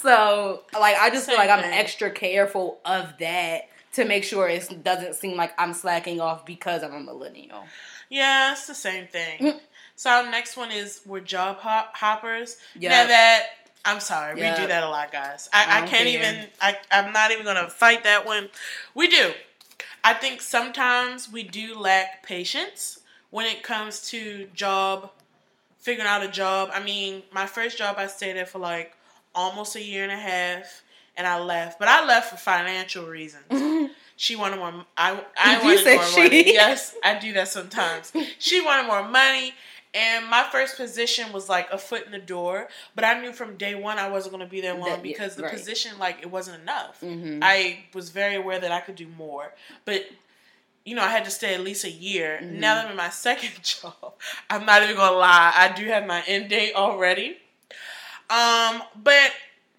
[0.00, 1.72] so like I just Same feel like thing.
[1.72, 6.46] I'm extra careful of that to make sure it doesn't seem like I'm slacking off
[6.46, 7.64] because I'm a millennial.
[8.08, 9.40] Yeah, it's the same thing.
[9.40, 9.58] Mm-hmm.
[9.96, 12.56] So our next one is we're job hop- hoppers.
[12.78, 12.90] Yep.
[12.90, 13.46] Now that
[13.84, 14.56] I'm sorry, yep.
[14.56, 15.48] we do that a lot, guys.
[15.52, 16.06] I, I, I can't care.
[16.06, 16.46] even.
[16.60, 18.48] I, I'm not even gonna fight that one.
[18.94, 19.32] We do.
[20.02, 22.99] I think sometimes we do lack patience
[23.30, 25.10] when it comes to job,
[25.78, 26.70] figuring out a job.
[26.72, 28.96] I mean, my first job I stayed there for like
[29.34, 30.82] almost a year and a half,
[31.16, 31.78] and I left.
[31.78, 33.90] But I left for financial reasons.
[34.20, 34.84] She wanted more.
[34.98, 36.22] I I Did wanted more she?
[36.24, 36.52] money.
[36.52, 38.12] Yes, I do that sometimes.
[38.38, 39.54] she wanted more money,
[39.94, 42.68] and my first position was like a foot in the door.
[42.94, 45.36] But I knew from day one I wasn't going to be there long that, because
[45.36, 45.52] the right.
[45.54, 47.00] position like it wasn't enough.
[47.00, 47.38] Mm-hmm.
[47.42, 49.54] I was very aware that I could do more,
[49.86, 50.04] but
[50.90, 52.40] you know, I had to stay at least a year.
[52.42, 52.58] Mm-hmm.
[52.58, 54.14] Now that I'm in my second job,
[54.50, 57.36] I'm not even gonna lie, I do have my end date already.
[58.28, 59.30] Um, but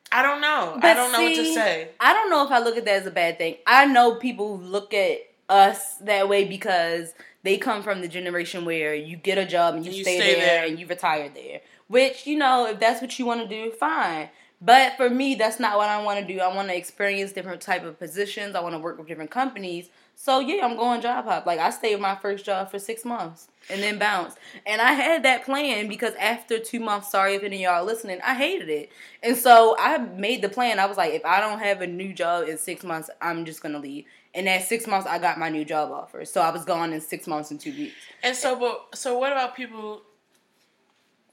[0.09, 0.77] I don't know.
[0.81, 1.89] But I don't see, know what to say.
[1.99, 3.57] I don't know if I look at that as a bad thing.
[3.67, 5.19] I know people look at
[5.49, 9.85] us that way because they come from the generation where you get a job and
[9.85, 11.59] you, and you stay, stay there, there and you retire there.
[11.87, 14.29] Which, you know, if that's what you want to do, fine.
[14.61, 16.39] But for me, that's not what I want to do.
[16.39, 18.55] I want to experience different type of positions.
[18.55, 19.89] I want to work with different companies.
[20.23, 21.47] So yeah, I'm going job hop.
[21.47, 24.37] Like I stayed with my first job for six months and then bounced.
[24.67, 28.19] And I had that plan because after two months, sorry if any of y'all listening,
[28.23, 28.91] I hated it.
[29.23, 30.77] And so I made the plan.
[30.77, 33.63] I was like, if I don't have a new job in six months, I'm just
[33.63, 34.05] gonna leave.
[34.35, 36.23] And at six months, I got my new job offer.
[36.23, 37.95] So I was gone in six months and two weeks.
[38.21, 40.03] And so, but so what about people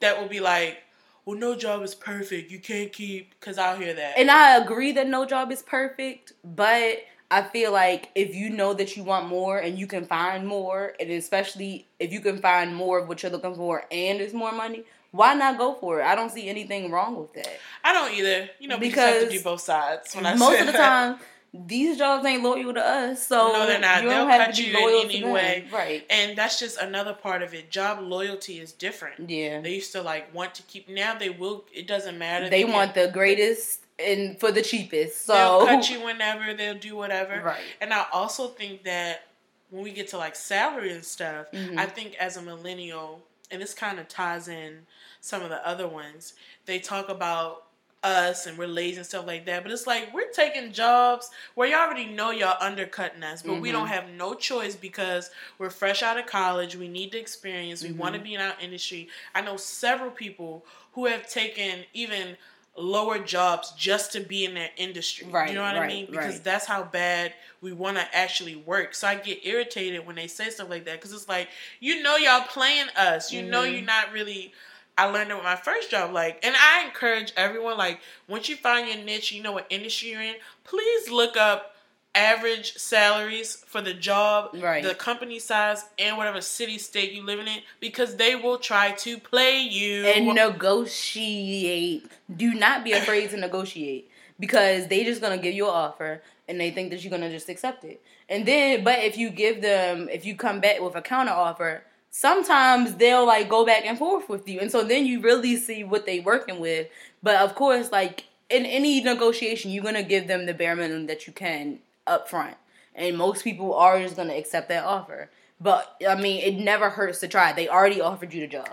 [0.01, 0.79] that will be like,
[1.27, 2.51] well, no job is perfect.
[2.51, 4.16] You can't keep because I'll hear that.
[4.16, 8.73] And I agree that no job is perfect, but I feel like if you know
[8.75, 12.75] that you want more and you can find more, and especially if you can find
[12.75, 16.05] more of what you're looking for and it's more money, why not go for it?
[16.05, 17.59] I don't see anything wrong with that.
[17.85, 18.49] I don't either.
[18.59, 20.14] You know, because have to do both sides.
[20.14, 21.19] When I most of the time,
[21.53, 24.03] these jobs ain't loyal to us, so no, they're not.
[24.03, 26.05] You They'll cut you in any way, right?
[26.11, 27.71] And that's just another part of it.
[27.71, 29.31] Job loyalty is different.
[29.31, 30.88] Yeah, they used to like want to keep.
[30.88, 31.64] Now they will.
[31.75, 32.51] It doesn't matter.
[32.51, 35.26] They, they want the greatest and for the cheapest.
[35.26, 37.42] So they'll cut you whenever, they'll do whatever.
[37.44, 37.61] Right.
[37.80, 39.26] And I also think that
[39.70, 41.78] when we get to like salary and stuff, mm-hmm.
[41.78, 44.87] I think as a millennial, and this kind of ties in
[45.20, 46.34] some of the other ones,
[46.66, 47.64] they talk about
[48.02, 49.62] us and we're lazy and stuff like that.
[49.62, 53.62] But it's like we're taking jobs where you already know y'all undercutting us, but mm-hmm.
[53.62, 53.94] we don't mm-hmm.
[53.94, 56.76] have no choice because we're fresh out of college.
[56.76, 57.82] We need the experience.
[57.82, 57.98] We mm-hmm.
[57.98, 59.08] want to be in our industry.
[59.34, 62.37] I know several people who have taken even
[62.79, 65.27] lower jobs just to be in their industry.
[65.31, 65.49] Right.
[65.49, 66.07] You know what right, I mean?
[66.07, 66.45] Because right.
[66.45, 68.95] that's how bad we want to actually work.
[68.95, 71.49] So I get irritated when they say stuff like that because it's like,
[71.81, 73.33] you know, y'all playing us.
[73.33, 73.51] You mm-hmm.
[73.51, 74.53] know, you're not really.
[74.97, 76.12] I learned it with my first job.
[76.12, 80.11] Like, and I encourage everyone, like, once you find your niche, you know what industry
[80.11, 81.77] you're in, please look up
[82.18, 84.83] average salaries for the job, right.
[84.83, 88.90] the company size, and whatever city state you live in it, because they will try
[88.92, 92.11] to play you and negotiate.
[92.35, 96.61] Do not be afraid to negotiate because they just gonna give you an offer and
[96.61, 98.02] they think that you're gonna just accept it.
[98.28, 101.85] And then, but if you give them, if you come back with a counter offer,
[102.11, 105.85] sometimes they'll like go back and forth with you, and so then you really see
[105.85, 106.88] what they working with.
[107.22, 111.28] But of course, like in any negotiation, you're gonna give them the bare minimum that
[111.28, 111.78] you can
[112.09, 112.57] up front.
[112.94, 115.31] And most people are just going to accept that offer.
[115.61, 117.53] But I mean, it never hurts to try.
[117.53, 118.68] They already offered you the job.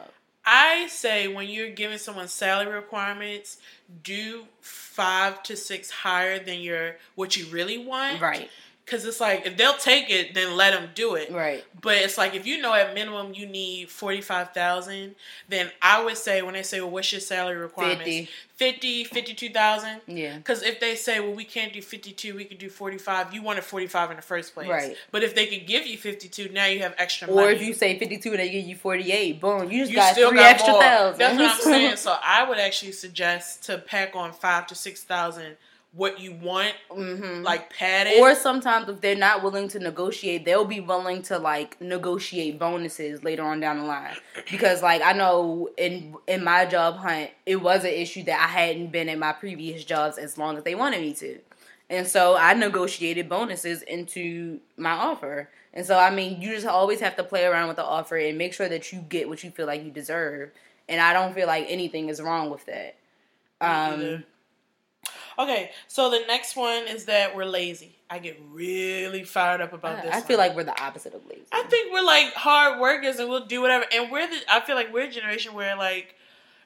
[0.46, 3.58] I say when you're giving someone salary requirements,
[4.04, 8.22] do five to six higher than your what you really want.
[8.22, 8.50] Right.
[8.86, 11.32] Cause it's like if they'll take it, then let them do it.
[11.32, 11.66] Right.
[11.82, 15.16] But it's like if you know at minimum you need forty five thousand,
[15.50, 18.30] then I would say when they say, "Well, what's your salary requirements?" 50.
[18.56, 20.02] 50 52,000.
[20.08, 20.38] Yeah.
[20.38, 23.66] Because if they say, well, we can't do 52, we could do 45, you wanted
[23.66, 24.70] 45 in the first place.
[24.70, 24.96] Right.
[25.12, 27.48] But if they could give you 52, now you have extra or money.
[27.48, 30.14] Or if you say 52 and they give you 48, boom, you just you got
[30.14, 30.82] still three got extra more.
[30.82, 31.20] thousand.
[31.20, 31.98] That's what I'm saying.
[31.98, 35.58] So I would actually suggest to pack on five to 6,000
[35.96, 37.44] what you want, mm-hmm.
[37.44, 38.20] like padded.
[38.20, 43.24] Or sometimes if they're not willing to negotiate, they'll be willing to like negotiate bonuses
[43.24, 44.16] later on down the line.
[44.52, 48.48] Because like I know in in my job hunt, it was an issue that I
[48.48, 51.40] hadn't been in my previous jobs as long as they wanted me to.
[51.90, 55.50] And so I negotiated bonuses into my offer.
[55.74, 58.38] And so I mean, you just always have to play around with the offer and
[58.38, 60.52] make sure that you get what you feel like you deserve.
[60.88, 62.96] And I don't feel like anything is wrong with that.
[63.62, 64.24] Um,
[65.38, 67.96] Okay, so the next one is that we're lazy.
[68.10, 70.16] I get really fired up about I, this.
[70.16, 71.46] I feel like we're the opposite of lazy.
[71.52, 73.86] I think we're like hard workers and we'll do whatever.
[73.92, 74.38] And we're the.
[74.50, 76.16] I feel like we're a generation where like,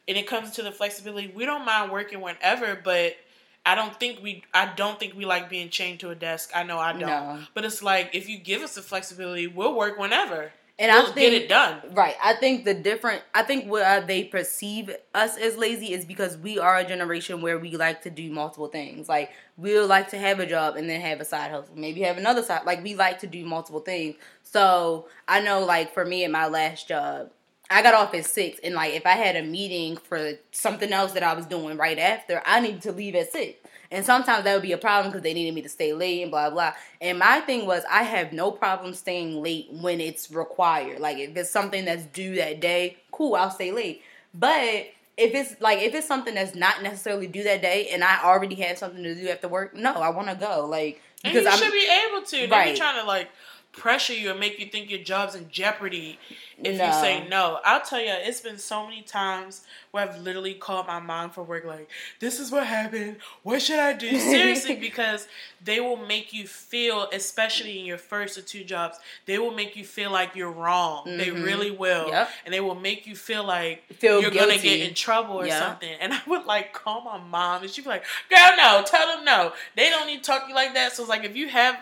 [0.08, 1.28] and it comes to the flexibility.
[1.28, 3.16] We don't mind working whenever, but
[3.66, 4.44] I don't think we.
[4.54, 6.52] I don't think we like being chained to a desk.
[6.54, 7.02] I know I don't.
[7.02, 7.40] No.
[7.54, 10.52] But it's like if you give us the flexibility, we'll work whenever.
[10.80, 11.82] And I think, get it done.
[11.92, 12.16] Right.
[12.24, 13.22] I think the different.
[13.36, 17.60] I think what they perceive us as lazy is because we are a generation where
[17.60, 19.10] we like to do multiple things.
[19.10, 22.02] Like we would like to have a job and then have a side hustle, maybe
[22.02, 22.66] have another side.
[22.66, 24.16] Like we like to do multiple things.
[24.44, 27.30] So I know, like for me at my last job,
[27.70, 31.12] I got off at six, and like if I had a meeting for something else
[31.12, 33.59] that I was doing right after, I needed to leave at six.
[33.92, 36.32] And sometimes that would be a problem because they needed me to stay late and
[36.32, 36.74] blah blah.
[37.02, 41.00] And my thing was I have no problem staying late when it's required.
[41.00, 44.04] Like if it's something that's due that day, cool, I'll stay late.
[44.34, 44.88] But
[45.18, 48.56] if it's like if it's something that's not necessarily due that day and I already
[48.56, 50.66] have something to do after work, no, I want to go.
[50.68, 52.38] Like because you I'm, should be able to.
[52.38, 52.74] They right.
[52.74, 53.30] be trying to like
[53.72, 56.18] pressure you and make you think your job's in jeopardy
[56.64, 56.86] if no.
[56.88, 57.60] you say no.
[57.64, 59.62] I'll tell you, it's been so many times
[59.92, 61.90] where I've literally called my mom for work, like,
[62.20, 63.18] this is what happened.
[63.44, 64.20] What should I do?
[64.20, 65.28] Seriously, because
[65.64, 69.76] they will make you feel, especially in your first or two jobs, they will make
[69.76, 71.06] you feel like you're wrong.
[71.06, 71.18] Mm-hmm.
[71.18, 72.10] They really will.
[72.10, 72.30] Yep.
[72.46, 75.46] And they will make you feel like feel you're going to get in trouble or
[75.46, 75.64] yep.
[75.64, 75.96] something.
[76.00, 79.26] And I would like call my mom and she'd be like, girl, no, tell them
[79.26, 79.54] no.
[79.76, 80.94] They don't need to talk to you like that.
[80.94, 81.82] So it's like, if you have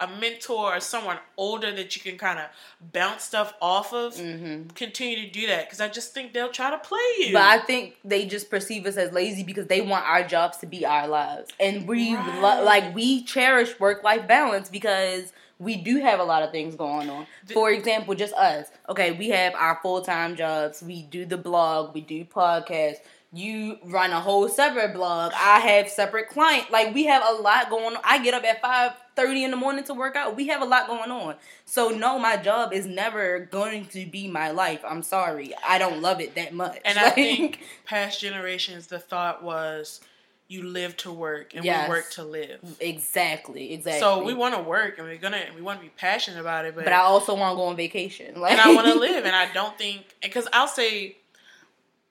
[0.00, 2.46] a mentor or someone older that you can kind of
[2.92, 4.68] bounce stuff off of, mm-hmm.
[4.70, 7.32] continue to do that because I just think they'll try to play you.
[7.32, 10.66] But I think they just perceive us as lazy because they want our jobs to
[10.66, 12.40] be our lives, and we right.
[12.40, 16.74] lo- like we cherish work life balance because we do have a lot of things
[16.74, 17.26] going on.
[17.52, 18.66] For example, just us.
[18.88, 20.82] Okay, we have our full time jobs.
[20.82, 21.94] We do the blog.
[21.94, 22.98] We do podcasts
[23.34, 25.32] you run a whole separate blog.
[25.34, 26.70] I have separate client.
[26.70, 28.02] Like we have a lot going on.
[28.04, 30.36] I get up at five thirty in the morning to work out.
[30.36, 31.36] We have a lot going on.
[31.64, 34.80] So no, my job is never going to be my life.
[34.86, 35.52] I'm sorry.
[35.66, 36.78] I don't love it that much.
[36.84, 40.00] And like, I think past generations the thought was
[40.48, 42.60] you live to work and yes, we work to live.
[42.80, 44.00] Exactly, exactly.
[44.00, 46.74] So we want to work and we're gonna we want to be passionate about it,
[46.74, 48.40] but but I also want to go on vacation.
[48.40, 51.16] Like, and I want to live, and I don't think because I'll say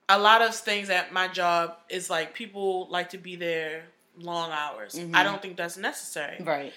[0.08, 3.84] a lot of things at my job is like people like to be there
[4.18, 4.94] long hours.
[4.94, 5.14] Mm-hmm.
[5.14, 6.36] I don't think that's necessary.
[6.40, 6.72] Right.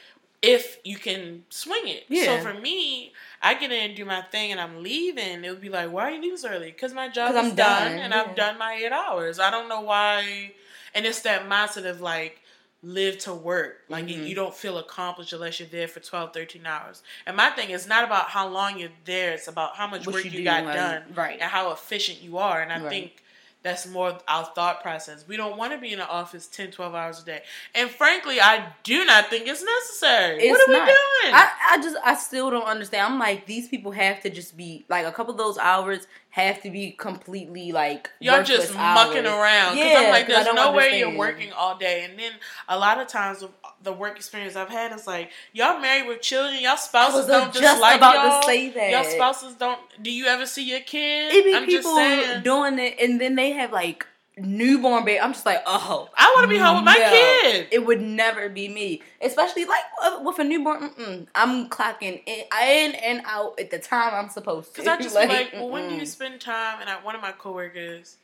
[0.47, 2.05] If you can swing it.
[2.07, 2.41] Yeah.
[2.41, 5.43] So for me, I get in and do my thing and I'm leaving.
[5.43, 6.71] It would be like, why are you leaving so early?
[6.71, 8.21] Because my job is I'm done, done and yeah.
[8.21, 9.39] I've done my eight hours.
[9.39, 10.53] I don't know why.
[10.95, 12.41] And it's that mindset of like,
[12.83, 13.81] live to work.
[13.89, 14.23] Like mm-hmm.
[14.23, 17.01] you don't feel accomplished unless you're there for 12, 13 hours.
[17.25, 20.15] And my thing is not about how long you're there, it's about how much what
[20.15, 21.39] work you, you got done right.
[21.39, 22.61] and how efficient you are.
[22.61, 22.89] And I right.
[22.89, 23.23] think
[23.63, 25.25] that's more our thought process.
[25.27, 27.41] We don't want to be in an office 10, 12 hours a day.
[27.75, 30.39] And frankly, I do not think it's necessary.
[30.43, 30.87] It's what are not.
[30.87, 31.35] we doing?
[31.35, 33.13] I, I just, I still don't understand.
[33.13, 36.61] I'm like, these people have to just be, like, a couple of those hours have
[36.61, 39.75] to be completely like y'all just mucking around.
[39.75, 42.05] Yeah, I'm like, there's no way you're working all day.
[42.07, 42.33] And then
[42.69, 43.43] a lot of times
[43.83, 47.61] the work experience I've had is like, y'all married with children, y'all spouses don't just,
[47.61, 48.91] just like y'all.
[48.91, 49.79] Y'all spouses don't.
[50.01, 51.35] Do you ever see your kids?
[51.35, 54.05] It be I'm people doing it, and then they have like
[54.37, 55.19] newborn baby.
[55.19, 57.67] I'm just like, oh, I want to be home with my no, kid.
[57.71, 59.81] It would never be me, especially like
[60.21, 60.89] with a newborn.
[60.89, 61.27] Mm-mm.
[61.35, 64.81] I'm clocking in, in and out at the time I'm supposed to.
[64.81, 66.81] Because I just like, like well, when do you spend time?
[66.81, 68.17] And I, one of my coworkers.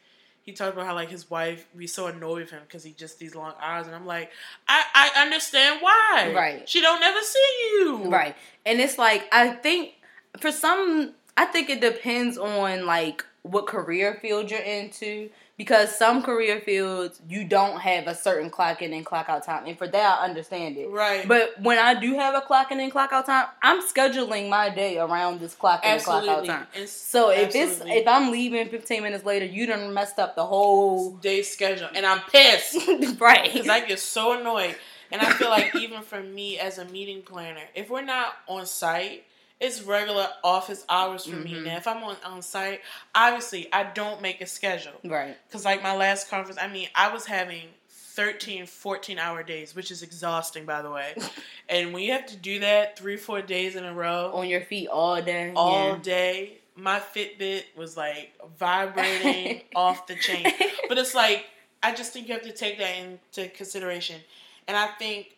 [0.43, 3.17] He talked about how like his wife be so annoyed with him because he just
[3.17, 4.29] these long hours, and I'm like,
[4.67, 6.33] I I understand why.
[6.35, 6.67] Right.
[6.67, 8.09] She don't never see you.
[8.09, 8.35] Right.
[8.65, 9.93] And it's like I think
[10.39, 16.23] for some, I think it depends on like what career field you're into because some
[16.23, 19.65] career fields you don't have a certain clock in and clock out time.
[19.67, 20.89] And for that i understand it.
[20.89, 21.27] Right.
[21.27, 24.69] But when i do have a clock in and clock out time i'm scheduling my
[24.69, 26.67] day around this clock in and clock out time.
[26.73, 27.91] It's, so if absolutely.
[27.91, 31.89] it's if i'm leaving 15 minutes later you done messed up the whole day schedule.
[31.93, 32.77] And i'm pissed.
[33.19, 33.51] Right.
[33.51, 34.75] Because i get so annoyed.
[35.11, 38.65] And i feel like even for me as a meeting planner if we're not on
[38.65, 39.23] site
[39.59, 41.43] it's regular office hours for mm-hmm.
[41.43, 41.61] me.
[41.61, 42.81] Now, if I'm on, on site,
[43.15, 44.93] obviously I don't make a schedule.
[45.03, 45.37] Right.
[45.47, 47.67] Because, like, my last conference, I mean, I was having
[48.13, 51.15] 13, 14 hour days, which is exhausting, by the way.
[51.69, 54.61] and when you have to do that three, four days in a row, on your
[54.61, 55.99] feet all day, all yeah.
[56.01, 60.45] day, my Fitbit was like vibrating off the chain.
[60.87, 61.45] But it's like,
[61.81, 64.21] I just think you have to take that into consideration.
[64.67, 65.35] And I think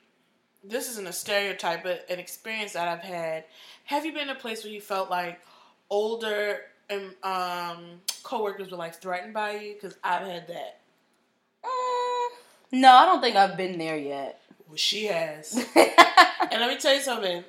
[0.67, 3.45] this isn't a stereotype, but an experience that I've had
[3.85, 5.39] have you been in a place where you felt like
[5.89, 9.73] older and um, coworkers were like threatened by you?
[9.73, 10.79] Because I've had that.
[11.63, 12.35] Uh,
[12.71, 14.41] no, I don't think I've been there yet.
[14.67, 15.53] Well, she has.
[15.75, 17.43] and let me tell you something.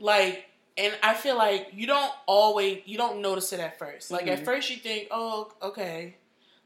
[0.00, 4.10] Like, and I feel like you don't always you don't notice it at first.
[4.10, 4.30] Like mm-hmm.
[4.30, 6.16] at first you think, oh, okay,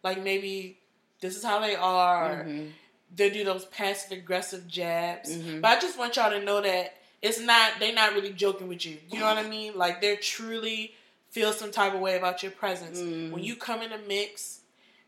[0.02, 0.78] like maybe
[1.20, 2.44] this is how they are.
[2.44, 2.68] Mm-hmm.
[3.14, 5.34] They do those passive aggressive jabs.
[5.34, 5.60] Mm-hmm.
[5.60, 8.84] But I just want y'all to know that it's not they're not really joking with
[8.84, 8.98] you.
[9.10, 9.76] You know what I mean?
[9.76, 10.94] Like they're truly
[11.30, 13.00] feel some type of way about your presence.
[13.00, 13.30] Mm.
[13.30, 14.60] When you come in a mix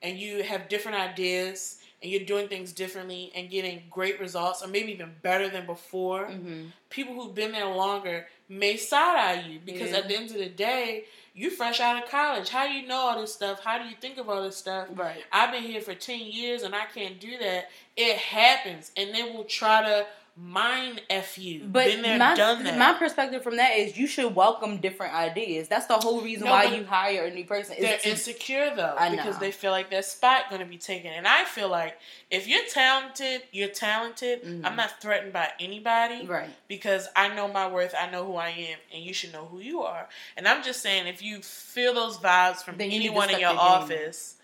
[0.02, 4.68] and you have different ideas and you're doing things differently and getting great results or
[4.68, 6.66] maybe even better than before, mm-hmm.
[6.90, 9.98] people who've been there longer may side eye you because yeah.
[9.98, 11.04] at the end of the day,
[11.38, 12.48] you fresh out of college.
[12.48, 13.60] How do you know all this stuff?
[13.62, 14.88] How do you think of all this stuff?
[14.94, 15.22] Right.
[15.30, 17.70] I've been here for ten years and I can't do that.
[17.96, 20.06] It happens, and then we'll try to
[20.40, 21.64] mine f you.
[21.64, 22.78] But Been there, my, done that.
[22.78, 25.68] My perspective from that is you should welcome different ideas.
[25.68, 27.76] That's the whole reason no, why you hire a new person.
[27.80, 31.12] They're to, insecure though because they feel like their spot going to be taken.
[31.12, 31.98] And I feel like
[32.30, 34.44] if you're talented, you're talented.
[34.44, 34.64] Mm-hmm.
[34.64, 36.50] I'm not threatened by anybody, right?
[36.68, 37.94] Because I know my worth.
[37.98, 40.08] I know who I am, and you should know who you are.
[40.36, 44.36] And I'm just saying, if you feel those vibes from then anyone in your office,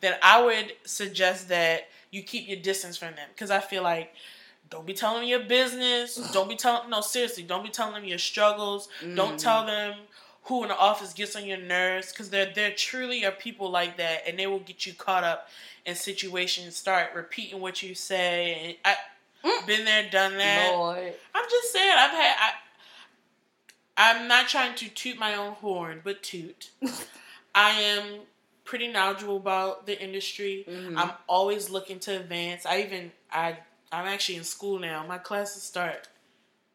[0.00, 4.14] then I would suggest that you keep your distance from them because I feel like
[4.70, 6.16] don't be telling them your business.
[6.32, 7.42] don't be telling no seriously.
[7.42, 8.88] Don't be telling them your struggles.
[9.02, 9.16] Mm.
[9.16, 9.94] Don't tell them
[10.44, 13.96] who in the office gets on your nerves because there there truly are people like
[13.96, 15.48] that, and they will get you caught up
[15.84, 16.76] in situations.
[16.76, 18.76] Start repeating what you say.
[18.84, 18.96] And
[19.44, 19.66] I mm.
[19.66, 20.72] been there, done that.
[20.74, 21.14] Lord.
[21.34, 21.94] I'm just saying.
[21.96, 22.36] I've had.
[22.38, 22.50] I,
[23.98, 26.70] I'm not trying to toot my own horn, but toot.
[27.54, 28.20] I am
[28.64, 30.66] pretty knowledgeable about the industry.
[30.68, 30.98] Mm-hmm.
[30.98, 32.66] I'm always looking to advance.
[32.66, 33.58] I even I
[33.92, 35.04] I'm actually in school now.
[35.06, 36.08] My classes start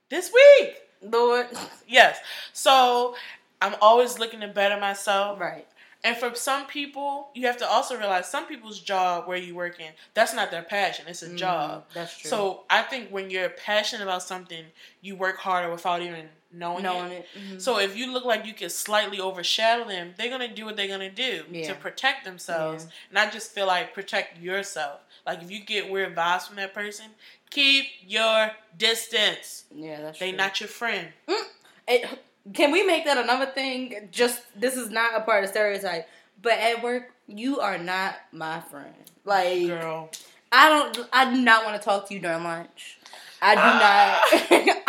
[0.09, 0.76] this week.
[1.01, 1.47] Lord.
[1.88, 2.20] Yes.
[2.53, 3.16] So
[3.62, 5.39] I'm always looking to better myself.
[5.39, 5.68] Right.
[6.03, 9.80] And for some people, you have to also realize some people's job where you work
[9.80, 11.05] in, that's not their passion.
[11.07, 11.86] It's a mm, job.
[11.93, 12.30] That's true.
[12.30, 14.66] So I think when you're passionate about something,
[15.01, 17.28] you work harder without even knowing, knowing it.
[17.36, 17.39] it.
[17.39, 17.59] Mm-hmm.
[17.59, 20.88] So if you look like you can slightly overshadow them, they're gonna do what they're
[20.88, 21.68] gonna do yeah.
[21.68, 22.86] to protect themselves.
[22.86, 22.91] Yeah.
[23.09, 25.01] And I just feel like protect yourself.
[25.26, 27.06] Like if you get weird vibes from that person,
[27.50, 29.66] keep your distance.
[29.74, 30.28] Yeah, that's true.
[30.28, 30.38] they true.
[30.38, 31.08] not your friend.
[31.28, 31.44] Mm.
[31.88, 32.20] It,
[32.54, 34.10] can we make that another thing?
[34.12, 36.08] Just this is not a part of stereotype,
[36.42, 38.94] but at work you are not my friend.
[39.26, 40.10] Like, girl,
[40.52, 41.08] I don't.
[41.14, 43.00] I do not want to talk to you during lunch.
[43.42, 44.78] I do not.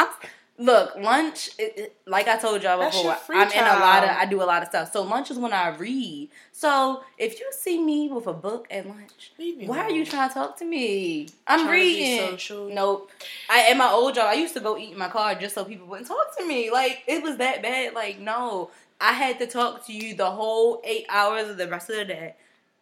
[0.63, 1.51] Look, lunch.
[1.59, 3.59] It, like I told y'all before, I'm time.
[3.59, 4.11] in a lot of.
[4.11, 4.93] I do a lot of stuff.
[4.93, 6.31] So lunch is when I read.
[6.53, 9.33] So if you see me with a book at lunch,
[9.67, 11.29] why are you trying to talk to me?
[11.49, 12.39] I'm reading.
[12.73, 13.11] Nope.
[13.51, 15.65] I at my old job, I used to go eat in my car just so
[15.65, 16.71] people wouldn't talk to me.
[16.71, 17.95] Like it was that bad.
[17.95, 21.91] Like no, I had to talk to you the whole eight hours of the rest
[21.91, 22.35] of the day.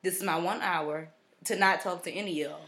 [0.03, 1.09] This is my one hour
[1.45, 2.61] to not talk to any of y'all.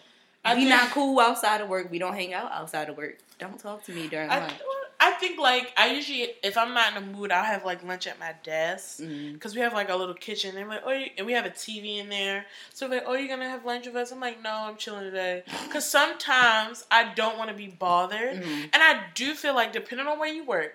[0.45, 1.91] I we not cool outside of work.
[1.91, 3.19] We don't hang out outside of work.
[3.39, 4.53] Don't talk to me during I, lunch.
[4.55, 4.82] I
[5.23, 8.19] think like I usually, if I'm not in the mood, I'll have like lunch at
[8.19, 9.55] my desk because mm-hmm.
[9.55, 10.57] we have like a little kitchen.
[10.57, 12.45] And like, oh, and we have a TV in there.
[12.75, 14.13] So like, oh, you're gonna have lunch with us?
[14.13, 15.45] I'm like, no, I'm chilling today.
[15.73, 18.63] Because sometimes I don't want to be bothered, mm-hmm.
[18.73, 20.75] and I do feel like depending on where you work,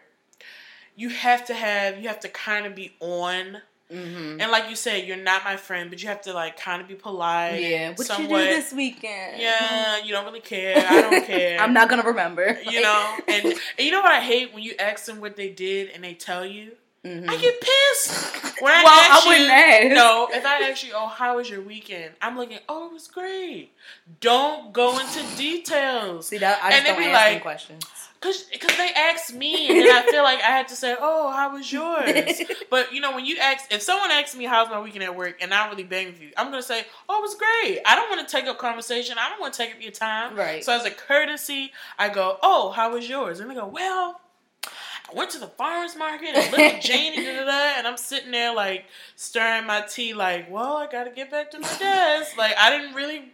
[0.95, 3.61] you have to have you have to kind of be on
[3.91, 4.41] Mm-hmm.
[4.41, 6.87] And like you said, you're not my friend, but you have to like kind of
[6.89, 7.61] be polite.
[7.61, 7.89] Yeah.
[7.91, 8.41] What somewhat.
[8.41, 9.41] you do this weekend?
[9.41, 10.75] Yeah, you don't really care.
[10.77, 11.59] I don't care.
[11.59, 12.59] I'm not gonna remember.
[12.69, 15.49] You know, and, and you know what I hate when you ask them what they
[15.49, 16.73] did and they tell you.
[17.05, 17.29] Mm-hmm.
[17.29, 19.51] I get pissed when I well, ask I wouldn't you.
[19.51, 19.95] Ask.
[19.95, 23.07] No, if I ask you, "Oh, how was your weekend?" I'm looking, "Oh, it was
[23.07, 23.71] great."
[24.19, 26.27] Don't go into details.
[26.27, 26.59] See that?
[26.61, 27.85] I just and don't be like, questions.
[28.19, 31.31] Cause, cause they asked me, and then I feel like I had to say, "Oh,
[31.31, 34.79] how was yours?" but you know, when you ask, if someone asks me how's my
[34.81, 37.35] weekend at work, and I really bang with you, I'm gonna say, "Oh, it was
[37.35, 39.17] great." I don't want to take up conversation.
[39.19, 40.35] I don't want to take up your time.
[40.35, 40.63] Right.
[40.63, 44.21] So as a courtesy, I go, "Oh, how was yours?" And they go, "Well."
[45.09, 47.95] I went to the farmer's market and looked at Janie, da, da, da, and I'm
[47.95, 52.35] sitting there like stirring my tea, like, well, I gotta get back to my desk.
[52.37, 53.31] Like, I didn't really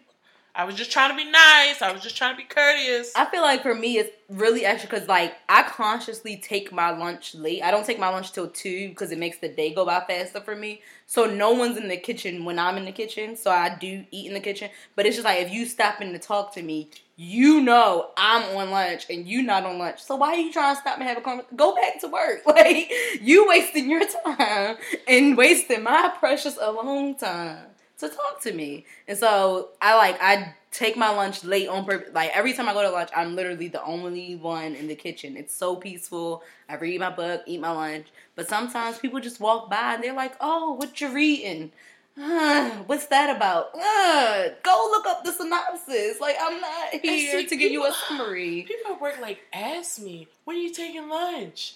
[0.56, 1.82] I was just trying to be nice.
[1.82, 3.12] I was just trying to be courteous.
[3.16, 7.34] I feel like for me, it's really extra because like I consciously take my lunch
[7.34, 7.64] late.
[7.64, 10.42] I don't take my lunch till two because it makes the day go by faster
[10.42, 10.82] for me.
[11.08, 13.36] So no one's in the kitchen when I'm in the kitchen.
[13.36, 14.70] So I do eat in the kitchen.
[14.96, 18.56] But it's just like if you stop in to talk to me, you know I'm
[18.56, 20.04] on lunch and you not on lunch.
[20.04, 21.58] So why are you trying to stop and have a conversation?
[21.58, 22.44] Go back to work.
[22.54, 22.92] Like
[23.22, 24.78] you wasting your time
[25.08, 28.86] and wasting my precious alone time to talk to me.
[29.08, 32.10] And so I like I take my lunch late on purpose.
[32.14, 35.38] Like every time I go to lunch, I'm literally the only one in the kitchen.
[35.38, 36.44] It's so peaceful.
[36.68, 38.08] I read my book, eat my lunch.
[38.36, 41.72] But sometimes people just walk by and they're like, "Oh, what you reading?"
[42.16, 43.72] Uh, what's that about?
[43.74, 46.20] Uh, go look up the synopsis.
[46.20, 48.64] Like I'm not here see, to give people, you a summary.
[48.68, 51.76] People at work like ask me, "When are you taking lunch?"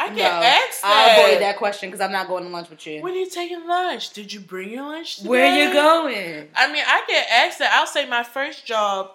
[0.00, 1.16] I get no, asked that.
[1.18, 3.02] I avoid that question because I'm not going to lunch with you.
[3.02, 4.10] When are you taking lunch?
[4.10, 5.28] Did you bring your lunch today?
[5.28, 6.48] Where you going?
[6.56, 7.72] I mean, I get asked that.
[7.74, 9.12] I'll say my first job,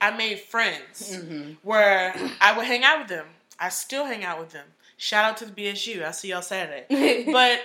[0.00, 1.54] I made friends mm-hmm.
[1.64, 3.26] where I would hang out with them.
[3.58, 4.66] I still hang out with them.
[4.96, 6.04] Shout out to the BSU.
[6.04, 7.24] I'll see y'all Saturday.
[7.32, 7.60] but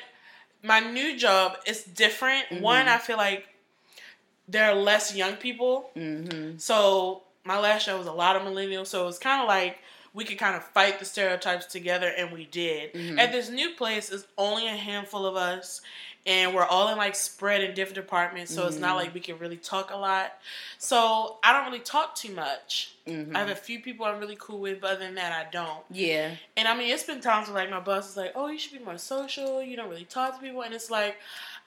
[0.64, 2.46] my new job is different.
[2.50, 2.64] Mm-hmm.
[2.64, 3.46] One, I feel like
[4.48, 5.92] there are less young people.
[5.96, 6.58] Mm-hmm.
[6.58, 8.88] So my last show was a lot of millennials.
[8.88, 9.78] So it was kind of like
[10.16, 12.94] we could kind of fight the stereotypes together, and we did.
[12.94, 13.20] Mm-hmm.
[13.20, 15.82] At this new place, it's only a handful of us,
[16.26, 18.70] and we're all in like spread in different departments, so mm-hmm.
[18.70, 19.06] it's not mm-hmm.
[19.06, 20.34] like we can really talk a lot.
[20.80, 22.96] So I don't really talk too much.
[23.06, 23.36] Mm-hmm.
[23.36, 25.84] I have a few people I'm really cool with, but other than that, I don't.
[25.92, 26.32] Yeah.
[26.56, 28.78] And I mean, it's been times where like my boss is like, "Oh, you should
[28.80, 29.62] be more social.
[29.62, 31.18] You don't really talk to people," and it's like,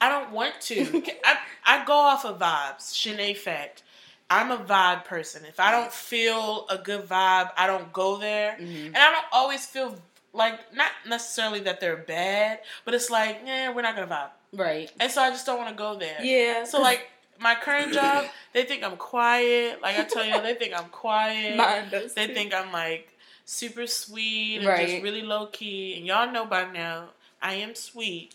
[0.00, 1.02] I don't want to.
[1.24, 1.36] I
[1.66, 2.94] I go off of vibes.
[2.94, 3.82] Shanae fact.
[4.30, 5.44] I'm a vibe person.
[5.46, 8.52] If I don't feel a good vibe, I don't go there.
[8.60, 8.86] Mm-hmm.
[8.86, 9.96] And I don't always feel
[10.32, 14.30] like not necessarily that they're bad, but it's like, yeah, we're not gonna vibe.
[14.52, 14.90] Right.
[15.00, 16.18] And so I just don't want to go there.
[16.22, 16.64] Yeah.
[16.64, 17.08] So like
[17.40, 19.80] my current job, they think I'm quiet.
[19.82, 21.56] Like I tell you, they think I'm quiet.
[21.58, 22.34] Mine does they too.
[22.34, 24.88] think I'm like super sweet and right.
[24.88, 25.96] just really low key.
[25.96, 27.10] And y'all know by now
[27.40, 28.34] I am sweet,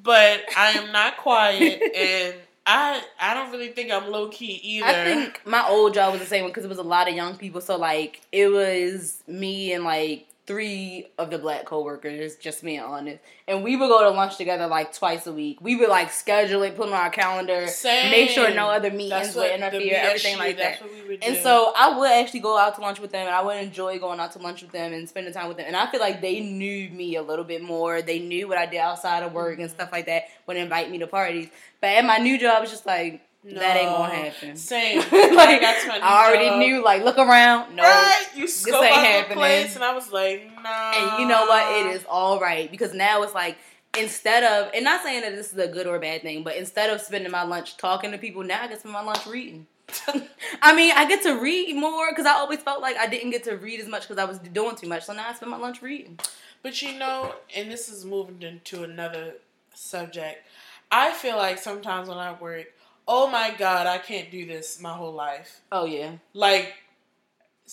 [0.00, 2.34] but I am not quiet and
[2.66, 4.86] I I don't really think I'm low key either.
[4.86, 7.14] I think my old job was the same one because it was a lot of
[7.14, 7.60] young people.
[7.60, 13.20] So like it was me and like three of the black coworkers, just being honest.
[13.46, 15.60] And we would go to lunch together like twice a week.
[15.60, 18.10] We would like schedule it, put on our calendar, Same.
[18.10, 20.82] make sure no other meetings would interfere, everything like that.
[21.22, 23.98] And so I would actually go out to lunch with them and I would enjoy
[24.00, 25.66] going out to lunch with them and spending time with them.
[25.66, 28.02] And I feel like they knew me a little bit more.
[28.02, 30.98] They knew what I did outside of work and stuff like that, would invite me
[30.98, 31.48] to parties.
[31.80, 34.56] But at my new job, it's just like no, that ain't gonna happen.
[34.56, 34.98] Same.
[35.12, 36.58] like my I already job.
[36.60, 36.84] knew.
[36.84, 37.74] Like, look around.
[37.74, 38.26] No, right?
[38.36, 39.38] you this ain't happening.
[39.38, 40.62] Place and I was like, no.
[40.62, 40.92] Nah.
[40.92, 41.86] And you know what?
[41.86, 43.58] It is all right because now it's like
[43.98, 46.56] instead of and not saying that this is a good or a bad thing, but
[46.56, 49.26] instead of spending my lunch talking to people, now I get to spend my lunch
[49.26, 49.66] reading.
[50.62, 53.44] I mean, I get to read more because I always felt like I didn't get
[53.44, 55.04] to read as much because I was doing too much.
[55.04, 56.18] So now I spend my lunch reading.
[56.62, 59.34] But you know, and this is moving into another
[59.74, 60.46] subject.
[60.90, 62.66] I feel like sometimes when I work,
[63.06, 65.60] oh my god, I can't do this my whole life.
[65.70, 66.12] Oh yeah.
[66.34, 66.74] Like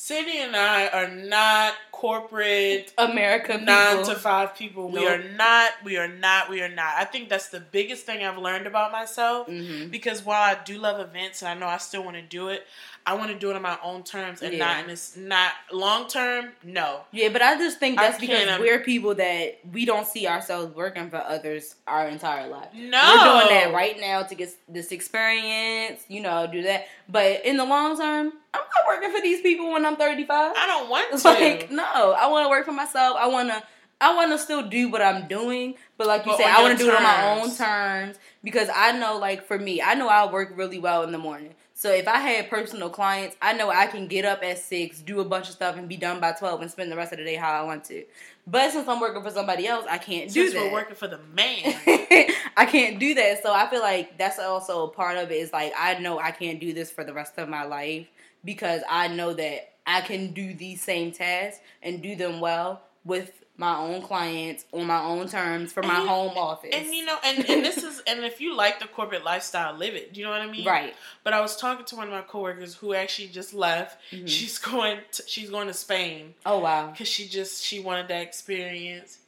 [0.01, 4.89] Cindy and I are not corporate America nine to five people.
[4.89, 5.01] Nope.
[5.01, 5.71] We are not.
[5.83, 6.49] We are not.
[6.49, 6.93] We are not.
[6.97, 9.49] I think that's the biggest thing I've learned about myself.
[9.49, 9.89] Mm-hmm.
[9.89, 12.65] Because while I do love events and I know I still want to do it,
[13.05, 14.59] I want to do it on my own terms and yeah.
[14.59, 16.53] not in this not long term.
[16.63, 17.01] No.
[17.11, 21.09] Yeah, but I just think that's because we're people that we don't see ourselves working
[21.09, 22.69] for others our entire life.
[22.73, 26.05] No, we're doing that right now to get this experience.
[26.07, 26.87] You know, do that.
[27.09, 30.53] But in the long term, I'm not working for these people when I'm 35.
[30.57, 31.27] I don't want to.
[31.27, 33.17] Like, no, I want to work for myself.
[33.19, 33.63] I want to.
[34.01, 36.77] I want to still do what I'm doing, but like you but said, I want
[36.77, 40.07] to do it on my own terms because I know, like for me, I know
[40.07, 41.53] I work really well in the morning.
[41.73, 45.19] So if I had personal clients, I know I can get up at six, do
[45.19, 47.25] a bunch of stuff, and be done by twelve, and spend the rest of the
[47.25, 48.05] day how I want to.
[48.47, 50.63] But since I'm working for somebody else, I can't do since that.
[50.63, 51.75] We're working for the man.
[52.57, 53.43] I can't do that.
[53.43, 55.35] So I feel like that's also a part of it.
[55.35, 58.07] Is like I know I can't do this for the rest of my life
[58.43, 63.39] because I know that I can do these same tasks and do them well with
[63.59, 66.69] my own clients on my own terms for and my you, home office.
[66.73, 69.95] And you know, and, and this is and if you like the corporate lifestyle, live
[69.95, 70.13] it.
[70.13, 70.65] Do you know what I mean?
[70.65, 70.95] Right.
[71.25, 73.99] But I was talking to one of my coworkers who actually just left.
[74.11, 74.27] Mm-hmm.
[74.27, 76.35] She's going to, she's going to Spain.
[76.45, 76.93] Oh wow.
[76.97, 79.19] Cuz she just she wanted that experience.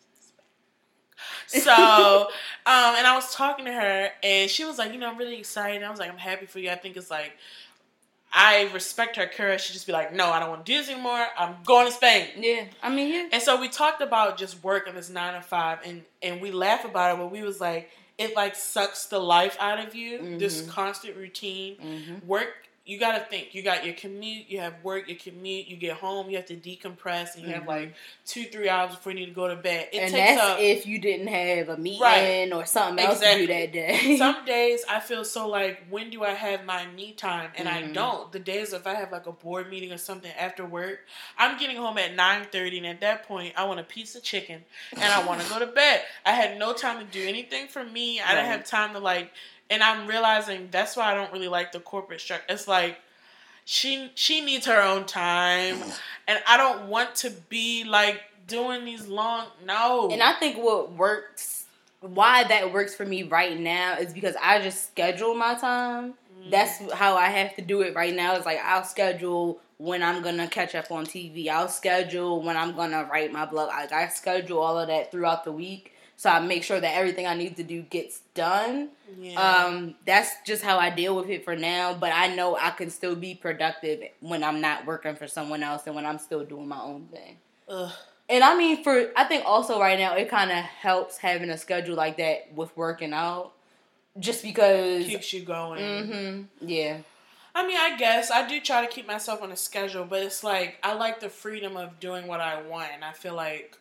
[1.48, 1.72] So,
[2.66, 5.38] um, and I was talking to her, and she was like, you know, I'm really
[5.38, 5.84] excited.
[5.84, 6.72] I was like, I'm happy for you.
[6.72, 7.34] I think it's like
[8.34, 9.62] I respect her courage.
[9.62, 11.26] She just be like, no, I don't want to do this anymore.
[11.38, 12.28] I'm going to Spain.
[12.38, 13.28] Yeah, I mean, yeah.
[13.32, 16.52] And so we talked about just work working this nine to five, and and we
[16.52, 20.20] laugh about it, but we was like, it like sucks the life out of you.
[20.20, 20.38] Mm-hmm.
[20.38, 22.28] This constant routine, mm-hmm.
[22.28, 22.50] work
[22.92, 23.56] you got to think.
[23.56, 26.58] You got your commute, you have work, your commute, you get home, you have to
[26.58, 27.60] decompress, and you mm-hmm.
[27.60, 27.94] have like
[28.26, 29.88] two, three hours before you need to go to bed.
[29.94, 32.52] It and that's up, if you didn't have a meeting right.
[32.52, 33.48] or something else exactly.
[33.48, 34.18] to do that day.
[34.18, 37.52] Some days I feel so like, when do I have my me time?
[37.56, 37.92] And mm-hmm.
[37.92, 38.30] I don't.
[38.30, 41.00] The days if I have like a board meeting or something after work,
[41.38, 44.24] I'm getting home at nine thirty, and at that point, I want a piece of
[44.24, 46.02] chicken and I want to go to bed.
[46.26, 48.20] I had no time to do anything for me.
[48.20, 48.36] I right.
[48.36, 49.32] didn't have time to like
[49.72, 52.46] and I'm realizing that's why I don't really like the corporate structure.
[52.50, 53.00] It's like
[53.64, 55.78] she she needs her own time,
[56.28, 60.10] and I don't want to be like doing these long no.
[60.12, 61.66] And I think what works,
[62.02, 66.16] why that works for me right now is because I just schedule my time.
[66.44, 66.52] Mm.
[66.52, 68.36] That's how I have to do it right now.
[68.36, 71.48] It's like I'll schedule when I'm gonna catch up on TV.
[71.48, 73.70] I'll schedule when I'm gonna write my blog.
[73.70, 75.91] Like I schedule all of that throughout the week
[76.22, 78.90] so I make sure that everything I need to do gets done.
[79.20, 79.42] Yeah.
[79.42, 81.96] Um, that's just how I deal with it for now.
[81.96, 85.88] But I know I can still be productive when I'm not working for someone else
[85.88, 87.38] and when I'm still doing my own thing.
[87.70, 87.92] Ugh.
[88.30, 91.58] And I mean, for I think also right now it kind of helps having a
[91.58, 93.54] schedule like that with working out,
[94.20, 95.82] just because keeps you going.
[95.82, 96.68] Mm-hmm.
[96.70, 96.98] Yeah.
[97.56, 100.44] I mean, I guess I do try to keep myself on a schedule, but it's
[100.44, 103.76] like I like the freedom of doing what I want, and I feel like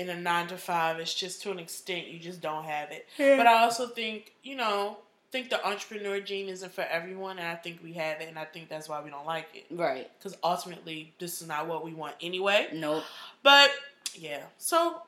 [0.00, 3.06] in a nine to five, it's just to an extent you just don't have it.
[3.18, 3.36] Yeah.
[3.36, 4.96] But I also think you know
[5.30, 8.44] think the entrepreneur gene isn't for everyone, and I think we have it, and I
[8.44, 9.66] think that's why we don't like it.
[9.70, 10.10] Right.
[10.18, 12.68] Because ultimately, this is not what we want anyway.
[12.72, 13.04] Nope.
[13.42, 13.70] But
[14.14, 14.42] yeah.
[14.58, 15.02] So,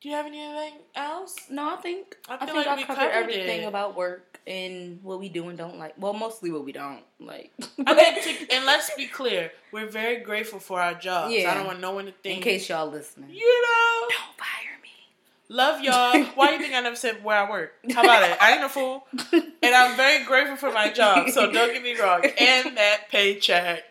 [0.00, 1.34] do you have anything else?
[1.50, 3.66] No, I think I, I think like I covered, covered everything it.
[3.66, 5.94] about work and what we do and don't like.
[5.98, 7.52] Well, mostly what we don't like.
[7.86, 11.34] I think, to, and let's be clear, we're very grateful for our jobs.
[11.34, 11.50] Yeah.
[11.50, 12.38] I don't want no one to think.
[12.38, 14.90] In case y'all listening, you know, don't fire me.
[15.48, 16.24] Love y'all.
[16.34, 17.72] Why do you think I never said where I work?
[17.92, 18.36] How about it?
[18.40, 19.04] I ain't a fool.
[19.32, 21.30] And I'm very grateful for my job.
[21.30, 22.24] So don't get me wrong.
[22.24, 23.82] And that paycheck.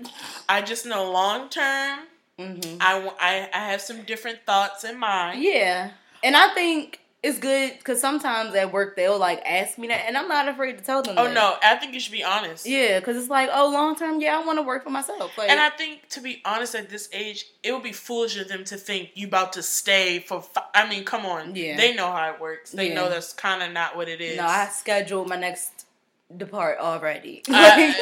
[0.47, 1.99] I just know long term,
[2.39, 2.77] mm-hmm.
[2.79, 5.41] I, I, I have some different thoughts in mind.
[5.41, 5.91] Yeah.
[6.23, 10.15] And I think it's good because sometimes at work they'll like ask me that, and
[10.15, 11.15] I'm not afraid to tell them.
[11.17, 11.33] Oh that.
[11.33, 12.65] no, I think you should be honest.
[12.65, 15.37] Yeah, because it's like, oh, long term, yeah, I want to work for myself.
[15.37, 18.47] Like, and I think to be honest, at this age, it would be foolish of
[18.47, 20.41] them to think you about to stay for.
[20.41, 22.71] Fi- I mean, come on, yeah, they know how it works.
[22.71, 22.95] They yeah.
[22.95, 24.37] know that's kind of not what it is.
[24.37, 25.76] No, I scheduled my next
[26.35, 27.43] depart already.
[27.49, 27.53] uh,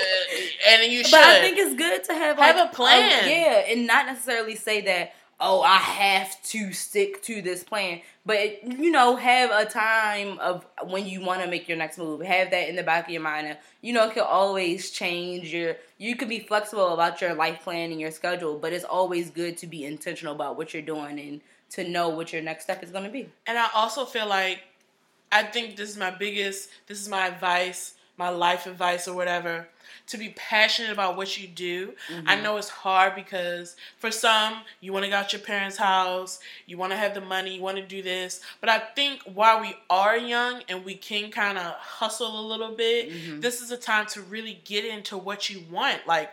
[0.70, 1.12] and you should.
[1.12, 3.26] But I think it's good to have like, have a plan.
[3.26, 8.02] A, yeah, and not necessarily say that oh, I have to stick to this plan.
[8.26, 12.22] But you know, have a time of when you want to make your next move.
[12.22, 13.58] Have that in the back of your mind.
[13.82, 15.76] You know, it can always change your.
[15.98, 19.58] You can be flexible about your life plan and your schedule, but it's always good
[19.60, 22.92] to be intentional about what you're doing and to know what your next step is
[22.92, 23.30] going to be.
[23.48, 24.60] And I also feel like,
[25.32, 26.70] I think this is my biggest.
[26.88, 29.68] This is my advice, my life advice, or whatever
[30.08, 31.94] to be passionate about what you do.
[32.14, 32.30] Mm-hmm.
[32.30, 36.40] I know it's hard because for some, you want to go out your parents' house,
[36.68, 38.42] you want to have the money, you want to do this.
[38.62, 42.76] But I think while we are young and we can kind of hustle a little
[42.76, 43.40] bit, mm-hmm.
[43.40, 46.06] this is a time to really get into what you want.
[46.08, 46.32] Like,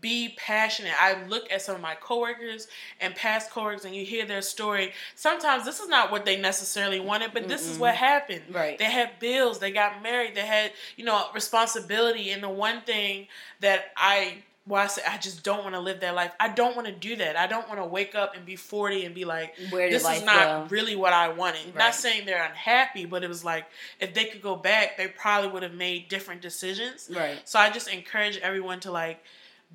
[0.00, 0.92] be passionate.
[1.00, 2.68] I look at some of my coworkers
[3.00, 4.92] and past coworkers and you hear their story.
[5.14, 7.72] Sometimes this is not what they necessarily wanted, but this Mm-mm.
[7.72, 8.42] is what happened.
[8.50, 8.78] Right.
[8.78, 12.30] They had bills, they got married, they had, you know, responsibility.
[12.30, 13.26] And the one thing
[13.60, 16.32] that I well, I say I just don't want to live that life.
[16.38, 17.36] I don't want to do that.
[17.36, 20.68] I don't want to wake up and be 40 and be like, this is not
[20.68, 20.74] go?
[20.74, 21.66] really what I wanted.
[21.66, 21.76] Right.
[21.76, 23.66] Not saying they're unhappy, but it was like
[23.98, 27.10] if they could go back, they probably would have made different decisions.
[27.12, 27.40] Right.
[27.44, 29.22] So I just encourage everyone to like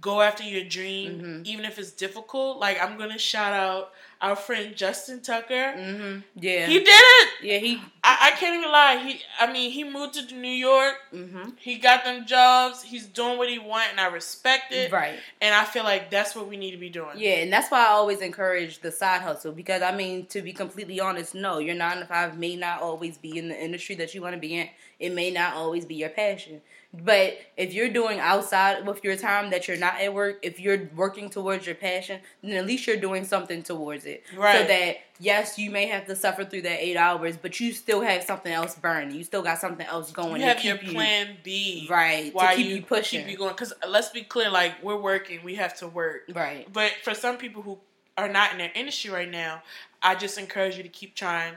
[0.02, 1.41] go after your dream, mm-hmm.
[1.46, 2.60] even if it's difficult.
[2.60, 3.91] Like I'm gonna shout out
[4.22, 5.54] our friend Justin Tucker.
[5.54, 6.20] Mm-hmm.
[6.36, 7.30] Yeah, he did it.
[7.43, 7.82] Yeah, he.
[8.04, 8.98] I, I, can't even lie.
[8.98, 10.96] He, I mean, he moved to New York.
[11.14, 11.52] Mm-hmm.
[11.58, 12.84] He got them jobs.
[12.84, 14.91] He's doing what he want, and I respect it.
[14.91, 15.16] Right.
[15.41, 17.18] And I feel like that's what we need to be doing.
[17.18, 20.54] Yeah, and that's why I always encourage the side hustle because I mean, to be
[20.54, 24.14] completely honest, no, your nine to five may not always be in the industry that
[24.14, 24.70] you want to be in.
[25.00, 26.62] It may not always be your passion.
[27.04, 30.89] But if you're doing outside with your time that you're not at work, if you're
[30.96, 34.24] working towards your passion, then at least you're doing something towards it.
[34.36, 34.62] Right.
[34.62, 38.02] So that yes, you may have to suffer through that eight hours, but you still
[38.02, 39.16] have something else burning.
[39.16, 40.41] You still got something else going.
[40.41, 42.34] You have your plan B, right?
[42.34, 43.52] Why to keep you, you pushing, keep you going.
[43.52, 46.72] Because uh, let's be clear, like we're working, we have to work, right?
[46.72, 47.78] But for some people who
[48.18, 49.62] are not in their industry right now,
[50.02, 51.56] I just encourage you to keep trying,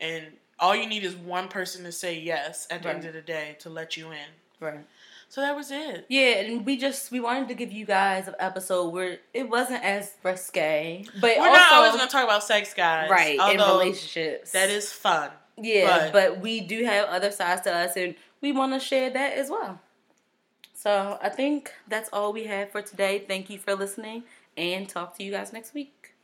[0.00, 0.26] and
[0.58, 2.96] all you need is one person to say yes at the right.
[2.96, 4.28] end of the day to let you in,
[4.60, 4.86] right?
[5.28, 6.06] So that was it.
[6.08, 9.84] Yeah, and we just we wanted to give you guys an episode where it wasn't
[9.84, 13.10] as risque, but we're also, not always going to talk about sex, guys.
[13.10, 14.52] Right, in relationships.
[14.52, 15.30] That is fun.
[15.58, 19.10] Yeah, but, but we do have other sides to us, and we want to share
[19.10, 19.80] that as well.
[20.74, 23.24] So I think that's all we have for today.
[23.26, 24.22] Thank you for listening,
[24.56, 26.14] and talk to you guys next week.